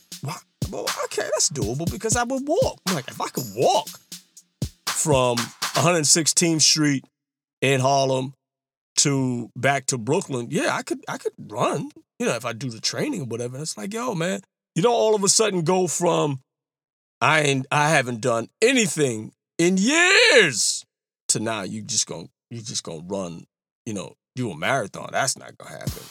Well, 0.70 0.86
okay, 1.04 1.22
that's 1.22 1.50
doable 1.50 1.90
because 1.90 2.16
I 2.16 2.24
would 2.24 2.46
walk. 2.46 2.80
I'm 2.88 2.94
like, 2.94 3.08
if 3.08 3.20
I 3.20 3.28
could 3.28 3.44
walk 3.54 3.88
from 4.86 5.36
116th 5.36 6.62
Street 6.62 7.04
in 7.60 7.80
Harlem 7.80 8.34
to 8.96 9.50
back 9.54 9.86
to 9.86 9.98
Brooklyn, 9.98 10.48
yeah, 10.50 10.74
I 10.74 10.82
could 10.82 11.04
I 11.08 11.18
could 11.18 11.34
run. 11.38 11.90
You 12.18 12.26
know, 12.26 12.34
if 12.34 12.46
I 12.46 12.54
do 12.54 12.70
the 12.70 12.80
training 12.80 13.22
or 13.22 13.26
whatever. 13.26 13.58
It's 13.58 13.76
like, 13.76 13.92
yo, 13.92 14.14
man, 14.14 14.40
you 14.74 14.82
don't 14.82 14.94
all 14.94 15.14
of 15.14 15.22
a 15.22 15.28
sudden 15.28 15.62
go 15.62 15.86
from 15.86 16.40
I 17.20 17.42
ain't 17.42 17.66
I 17.70 17.90
haven't 17.90 18.22
done 18.22 18.48
anything 18.62 19.32
in 19.58 19.76
years 19.76 20.85
to 21.36 21.42
now 21.42 21.62
you 21.62 21.82
just 21.82 22.06
gonna 22.06 22.28
you 22.50 22.60
just 22.60 22.82
gonna 22.82 23.02
run, 23.06 23.44
you 23.84 23.94
know, 23.94 24.14
do 24.34 24.50
a 24.50 24.56
marathon. 24.56 25.10
That's 25.12 25.38
not 25.38 25.56
gonna 25.58 25.72
happen. 25.72 26.02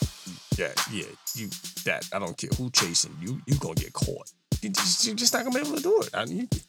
Yeah, 0.56 0.72
yeah, 0.90 1.04
you 1.34 1.48
that 1.84 2.08
I 2.12 2.18
don't 2.18 2.36
care 2.36 2.50
who 2.56 2.70
chasing 2.70 3.16
you, 3.20 3.40
you 3.46 3.56
gonna 3.58 3.74
get 3.74 3.92
caught. 3.92 4.30
You 4.62 4.70
just, 4.70 5.06
you're 5.06 5.16
just 5.16 5.32
not 5.32 5.44
gonna 5.44 5.54
be 5.54 5.66
able 5.66 5.76
to 5.76 5.82
do 5.82 6.00
it. 6.00 6.10
I 6.14 6.24
mean, 6.24 6.48
you, 6.52 6.60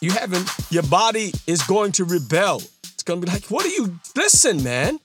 you 0.00 0.10
haven't. 0.12 0.50
Your 0.70 0.82
body 0.84 1.32
is 1.46 1.62
going 1.62 1.92
to 1.92 2.04
rebel. 2.04 2.62
It's 2.82 3.02
gonna 3.02 3.20
be 3.20 3.28
like, 3.28 3.46
what 3.46 3.64
are 3.64 3.68
you? 3.68 3.98
Listen, 4.16 4.62
man. 4.62 4.98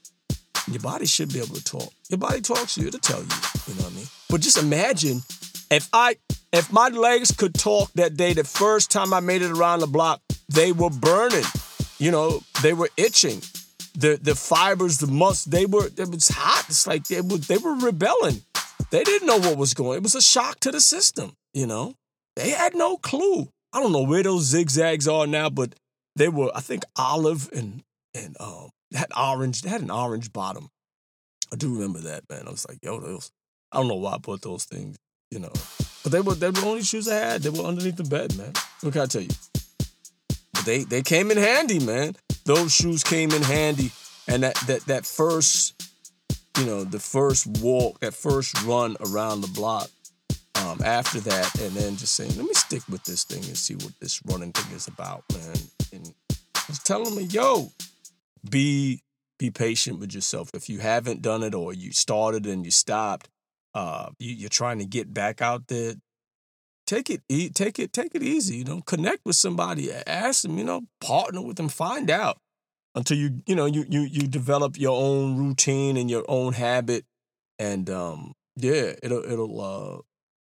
Your 0.70 0.80
body 0.80 1.04
should 1.06 1.30
be 1.30 1.40
able 1.40 1.54
to 1.56 1.64
talk. 1.64 1.92
Your 2.08 2.18
body 2.18 2.40
talks 2.40 2.76
to 2.76 2.80
you 2.80 2.90
to 2.90 2.98
tell 2.98 3.18
you. 3.20 3.28
You 3.68 3.74
know 3.74 3.82
what 3.84 3.92
I 3.92 3.96
mean? 3.96 4.06
But 4.30 4.40
just 4.40 4.56
imagine 4.56 5.20
if 5.70 5.88
I 5.92 6.16
if 6.52 6.72
my 6.72 6.88
legs 6.88 7.32
could 7.32 7.54
talk 7.54 7.92
that 7.94 8.16
day, 8.16 8.32
the 8.32 8.44
first 8.44 8.90
time 8.90 9.12
I 9.12 9.20
made 9.20 9.42
it 9.42 9.50
around 9.50 9.80
the 9.80 9.86
block, 9.86 10.22
they 10.48 10.72
were 10.72 10.90
burning. 10.90 11.44
You 11.98 12.10
know, 12.10 12.42
they 12.62 12.72
were 12.72 12.90
itching 12.96 13.40
the 13.94 14.18
the 14.20 14.34
fibers, 14.34 14.98
the 14.98 15.06
muscles, 15.06 15.44
they 15.44 15.66
were 15.66 15.86
it 15.86 16.10
was 16.10 16.28
hot. 16.28 16.66
It's 16.68 16.86
like 16.86 17.06
they 17.06 17.20
were 17.20 17.38
they 17.38 17.58
were 17.58 17.74
rebelling. 17.74 18.42
They 18.90 19.04
didn't 19.04 19.26
know 19.26 19.38
what 19.38 19.56
was 19.56 19.74
going. 19.74 19.96
It 19.98 20.02
was 20.02 20.14
a 20.14 20.22
shock 20.22 20.60
to 20.60 20.70
the 20.70 20.80
system, 20.80 21.32
you 21.52 21.66
know. 21.66 21.94
They 22.36 22.50
had 22.50 22.74
no 22.74 22.96
clue. 22.96 23.48
I 23.72 23.80
don't 23.80 23.92
know 23.92 24.02
where 24.02 24.22
those 24.22 24.44
zigzags 24.44 25.08
are 25.08 25.26
now, 25.26 25.50
but 25.50 25.74
they 26.16 26.28
were, 26.28 26.50
I 26.54 26.60
think, 26.60 26.84
olive 26.96 27.48
and 27.52 27.82
and 28.14 28.36
um 28.40 28.70
had 28.94 29.10
orange, 29.16 29.62
they 29.62 29.70
had 29.70 29.82
an 29.82 29.90
orange 29.90 30.32
bottom. 30.32 30.68
I 31.52 31.56
do 31.56 31.74
remember 31.74 32.00
that, 32.00 32.24
man. 32.28 32.44
I 32.46 32.50
was 32.50 32.66
like, 32.68 32.78
yo, 32.82 33.00
those 33.00 33.30
I 33.72 33.78
don't 33.78 33.88
know 33.88 33.94
why 33.94 34.14
I 34.14 34.18
put 34.18 34.42
those 34.42 34.64
things, 34.64 34.96
you 35.30 35.38
know. 35.38 35.52
But 36.02 36.12
they 36.12 36.20
were 36.20 36.34
they 36.34 36.46
were 36.48 36.52
the 36.52 36.66
only 36.66 36.82
shoes 36.82 37.08
I 37.08 37.14
had. 37.14 37.42
They 37.42 37.50
were 37.50 37.64
underneath 37.64 37.96
the 37.96 38.04
bed, 38.04 38.36
man. 38.36 38.52
What 38.80 38.92
can 38.92 39.02
I 39.02 39.06
tell 39.06 39.22
you? 39.22 39.30
They 40.64 40.84
they 40.84 41.02
came 41.02 41.30
in 41.30 41.36
handy, 41.36 41.78
man 41.78 42.16
those 42.44 42.72
shoes 42.72 43.02
came 43.02 43.32
in 43.32 43.42
handy. 43.42 43.90
And 44.28 44.42
that 44.42 44.54
that 44.66 44.80
that 44.86 45.06
first, 45.06 45.74
you 46.58 46.66
know, 46.66 46.84
the 46.84 47.00
first 47.00 47.46
walk, 47.60 48.00
that 48.00 48.14
first 48.14 48.62
run 48.64 48.96
around 49.00 49.42
the 49.42 49.48
block, 49.48 49.90
um, 50.54 50.80
after 50.84 51.20
that, 51.20 51.60
and 51.60 51.72
then 51.72 51.96
just 51.96 52.14
saying, 52.14 52.30
let 52.36 52.46
me 52.46 52.54
stick 52.54 52.82
with 52.88 53.04
this 53.04 53.24
thing 53.24 53.44
and 53.44 53.56
see 53.56 53.74
what 53.74 53.92
this 54.00 54.20
running 54.24 54.52
thing 54.52 54.74
is 54.74 54.88
about, 54.88 55.24
man. 55.32 55.56
And 55.92 56.14
was 56.68 56.78
telling 56.78 57.14
me, 57.14 57.24
yo, 57.24 57.70
be 58.48 59.02
be 59.38 59.50
patient 59.50 59.98
with 59.98 60.14
yourself. 60.14 60.50
If 60.54 60.68
you 60.68 60.78
haven't 60.78 61.20
done 61.20 61.42
it 61.42 61.54
or 61.54 61.74
you 61.74 61.92
started 61.92 62.46
and 62.46 62.64
you 62.64 62.70
stopped, 62.70 63.28
uh, 63.74 64.10
you, 64.18 64.32
you're 64.32 64.48
trying 64.48 64.78
to 64.78 64.86
get 64.86 65.12
back 65.12 65.42
out 65.42 65.66
there, 65.66 65.94
take 66.86 67.10
it 67.10 67.22
take 67.54 67.78
it 67.78 67.92
take 67.92 68.14
it 68.14 68.22
easy 68.22 68.56
you 68.58 68.64
know 68.64 68.80
connect 68.82 69.24
with 69.24 69.36
somebody 69.36 69.92
ask 69.92 70.42
them 70.42 70.58
you 70.58 70.64
know 70.64 70.82
partner 71.00 71.40
with 71.40 71.56
them 71.56 71.68
find 71.68 72.10
out 72.10 72.38
until 72.94 73.16
you 73.16 73.42
you 73.46 73.54
know 73.54 73.66
you 73.66 73.84
you 73.88 74.02
you 74.02 74.26
develop 74.26 74.78
your 74.78 75.00
own 75.00 75.36
routine 75.36 75.96
and 75.96 76.10
your 76.10 76.24
own 76.28 76.52
habit 76.52 77.04
and 77.58 77.88
um 77.90 78.32
yeah 78.56 78.92
it'll 79.02 79.24
it'll 79.24 79.60
uh 79.60 79.98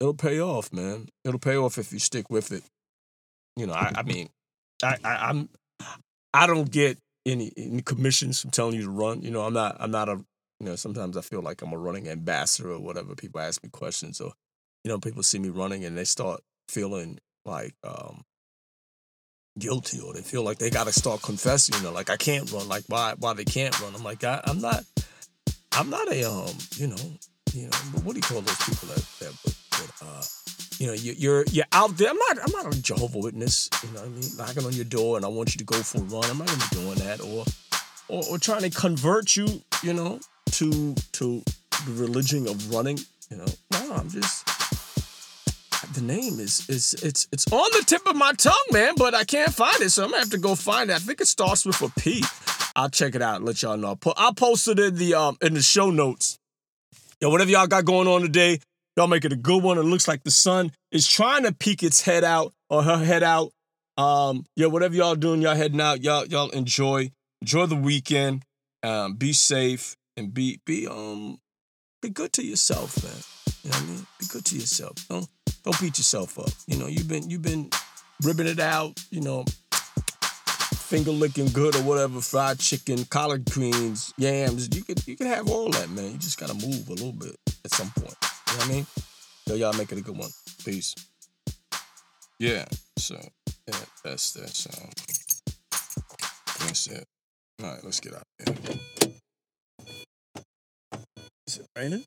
it'll 0.00 0.14
pay 0.14 0.40
off 0.40 0.72
man. 0.72 1.08
It'll 1.24 1.38
pay 1.38 1.56
off 1.56 1.78
if 1.78 1.92
you 1.92 2.00
stick 2.00 2.28
with 2.28 2.50
it. 2.50 2.64
You 3.56 3.66
know 3.66 3.74
i 3.74 3.92
i 3.96 4.02
mean 4.02 4.30
i, 4.82 4.96
I 5.04 5.28
i'm 5.28 5.50
i 6.32 6.46
don't 6.46 6.70
get 6.70 6.96
any, 7.26 7.52
any 7.56 7.82
commissions 7.82 8.40
from 8.40 8.50
telling 8.50 8.74
you 8.76 8.84
to 8.84 8.90
run 8.90 9.20
you 9.20 9.30
know 9.30 9.42
i'm 9.42 9.52
not 9.52 9.76
i'm 9.78 9.90
not 9.90 10.08
a 10.08 10.12
you 10.58 10.66
know 10.66 10.74
sometimes 10.74 11.18
i 11.18 11.20
feel 11.20 11.42
like 11.42 11.60
i'm 11.60 11.74
a 11.74 11.78
running 11.78 12.08
ambassador 12.08 12.70
or 12.70 12.78
whatever 12.78 13.14
people 13.14 13.42
ask 13.42 13.62
me 13.62 13.68
questions 13.68 14.22
or 14.22 14.32
you 14.84 14.90
know, 14.90 14.98
people 14.98 15.22
see 15.22 15.38
me 15.38 15.48
running 15.48 15.84
and 15.84 15.96
they 15.96 16.04
start 16.04 16.40
feeling 16.68 17.18
like 17.44 17.74
um, 17.84 18.24
guilty 19.58 20.00
or 20.00 20.12
they 20.14 20.22
feel 20.22 20.42
like 20.42 20.58
they 20.58 20.70
got 20.70 20.86
to 20.86 20.92
start 20.92 21.22
confessing, 21.22 21.76
you 21.76 21.82
know, 21.82 21.92
like 21.92 22.10
I 22.10 22.16
can't 22.16 22.50
run, 22.52 22.68
like 22.68 22.84
why 22.88 23.14
why 23.18 23.34
they 23.34 23.44
can't 23.44 23.78
run. 23.80 23.94
I'm 23.94 24.02
like 24.02 24.24
I, 24.24 24.40
am 24.46 24.60
not, 24.60 24.84
I'm 25.72 25.90
not 25.90 26.10
a 26.12 26.24
um, 26.24 26.56
you 26.76 26.88
know, 26.88 26.96
you 27.52 27.64
know, 27.64 27.76
what 28.02 28.14
do 28.14 28.18
you 28.18 28.22
call 28.22 28.40
those 28.40 28.56
people 28.58 28.88
that 28.88 29.04
that 29.20 29.92
uh, 30.02 30.22
you 30.78 30.86
know, 30.88 30.94
you, 30.94 31.14
you're 31.16 31.44
you're 31.50 31.66
out 31.72 31.96
there. 31.96 32.10
I'm 32.10 32.16
not 32.16 32.38
I'm 32.42 32.50
not 32.52 32.74
a 32.74 32.82
Jehovah 32.82 33.18
Witness, 33.18 33.70
you 33.82 33.90
know 33.90 34.00
what 34.00 34.06
I 34.06 34.10
mean, 34.10 34.30
knocking 34.36 34.64
on 34.64 34.72
your 34.72 34.84
door 34.84 35.16
and 35.16 35.24
I 35.24 35.28
want 35.28 35.54
you 35.54 35.58
to 35.58 35.64
go 35.64 35.76
for 35.76 35.98
a 35.98 36.02
run. 36.02 36.24
I'm 36.24 36.38
not 36.38 36.48
gonna 36.48 36.64
be 36.70 36.76
doing 36.76 36.98
that 37.06 37.20
or 37.20 37.44
or, 38.08 38.22
or 38.30 38.38
trying 38.38 38.62
to 38.62 38.70
convert 38.70 39.36
you, 39.36 39.62
you 39.82 39.92
know, 39.92 40.18
to 40.52 40.94
to 41.12 41.42
the 41.86 41.92
religion 41.92 42.48
of 42.48 42.72
running. 42.72 42.98
You 43.30 43.38
know, 43.38 43.46
no, 43.72 43.94
I'm 43.94 44.10
just 44.10 44.46
the 45.94 46.00
name 46.02 46.40
is 46.40 46.68
is 46.68 46.94
it's 47.02 47.28
it's 47.32 47.50
on 47.52 47.70
the 47.72 47.84
tip 47.86 48.06
of 48.06 48.16
my 48.16 48.32
tongue, 48.32 48.54
man, 48.70 48.94
but 48.96 49.14
I 49.14 49.24
can't 49.24 49.52
find 49.52 49.80
it, 49.80 49.90
so 49.90 50.04
I'm 50.04 50.10
gonna 50.10 50.20
have 50.20 50.30
to 50.30 50.38
go 50.38 50.54
find 50.54 50.90
it. 50.90 50.94
I 50.94 50.98
think 50.98 51.20
it 51.20 51.26
starts 51.26 51.64
with 51.64 51.80
a 51.82 51.88
P. 52.00 52.22
I'll 52.74 52.88
check 52.88 53.14
it 53.14 53.22
out 53.22 53.36
and 53.36 53.44
let 53.44 53.62
y'all 53.62 53.76
know. 53.76 53.98
I'll 54.16 54.34
post 54.34 54.68
it 54.68 54.78
in 54.78 54.96
the 54.96 55.14
um 55.14 55.36
in 55.40 55.54
the 55.54 55.62
show 55.62 55.90
notes. 55.90 56.38
Yo, 57.20 57.30
whatever 57.30 57.50
y'all 57.50 57.66
got 57.66 57.84
going 57.84 58.08
on 58.08 58.22
today, 58.22 58.58
y'all 58.96 59.06
make 59.06 59.24
it 59.24 59.32
a 59.32 59.36
good 59.36 59.62
one. 59.62 59.78
It 59.78 59.82
looks 59.82 60.08
like 60.08 60.22
the 60.24 60.30
sun 60.30 60.72
is 60.90 61.06
trying 61.06 61.44
to 61.44 61.52
peek 61.52 61.82
its 61.82 62.00
head 62.00 62.24
out 62.24 62.52
or 62.70 62.82
her 62.82 62.98
head 62.98 63.22
out. 63.22 63.52
Um, 63.98 64.46
yeah, 64.56 64.66
whatever 64.66 64.94
y'all 64.94 65.14
doing, 65.14 65.42
y'all 65.42 65.54
heading 65.54 65.80
out, 65.80 66.02
y'all 66.02 66.26
y'all 66.26 66.50
enjoy 66.50 67.12
enjoy 67.40 67.66
the 67.66 67.76
weekend. 67.76 68.44
Um, 68.82 69.14
be 69.14 69.32
safe 69.32 69.96
and 70.16 70.32
be 70.32 70.60
be 70.64 70.86
um 70.86 71.38
be 72.00 72.08
good 72.08 72.32
to 72.34 72.44
yourself, 72.44 73.02
man. 73.04 73.41
You 73.62 73.70
know 73.70 73.76
what 73.76 73.82
I 73.82 73.86
mean? 73.86 74.06
Be 74.18 74.26
good 74.26 74.44
to 74.46 74.56
yourself. 74.56 74.94
Don't 75.08 75.28
don't 75.62 75.80
beat 75.80 75.98
yourself 75.98 76.38
up. 76.38 76.50
You 76.66 76.78
know, 76.78 76.86
you've 76.88 77.08
been 77.08 77.30
you've 77.30 77.42
been 77.42 77.70
ribbing 78.22 78.48
it 78.48 78.60
out, 78.60 79.02
you 79.10 79.20
know, 79.20 79.44
finger 79.72 81.12
licking 81.12 81.46
good 81.46 81.76
or 81.76 81.82
whatever, 81.82 82.20
fried 82.20 82.58
chicken, 82.58 83.04
collard 83.04 83.44
greens, 83.46 84.12
yams. 84.18 84.68
You 84.74 84.82
could 84.82 85.06
you 85.06 85.16
can 85.16 85.26
have 85.26 85.48
all 85.48 85.70
that, 85.70 85.90
man. 85.90 86.12
You 86.12 86.18
just 86.18 86.38
gotta 86.38 86.54
move 86.54 86.88
a 86.88 86.92
little 86.92 87.12
bit 87.12 87.36
at 87.64 87.72
some 87.72 87.90
point. 87.90 88.16
You 88.20 88.52
know 88.52 88.58
what 88.58 88.66
I 88.66 88.72
mean? 88.72 88.86
Yo, 89.46 89.54
y'all 89.54 89.72
make 89.72 89.92
it 89.92 89.98
a 89.98 90.02
good 90.02 90.18
one. 90.18 90.30
Peace. 90.64 90.94
Yeah, 92.38 92.64
so 92.98 93.14
yeah, 93.68 93.76
that's 94.02 94.32
that 94.32 94.66
um 94.76 94.90
that's 96.66 96.88
it. 96.88 97.06
All 97.62 97.70
right, 97.70 97.84
let's 97.84 98.00
get 98.00 98.14
out 98.14 98.26
here. 98.44 98.56
Is 101.46 101.58
it 101.58 101.66
raining? 101.76 102.04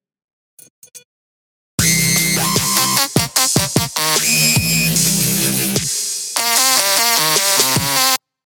Peace. 4.13 5.14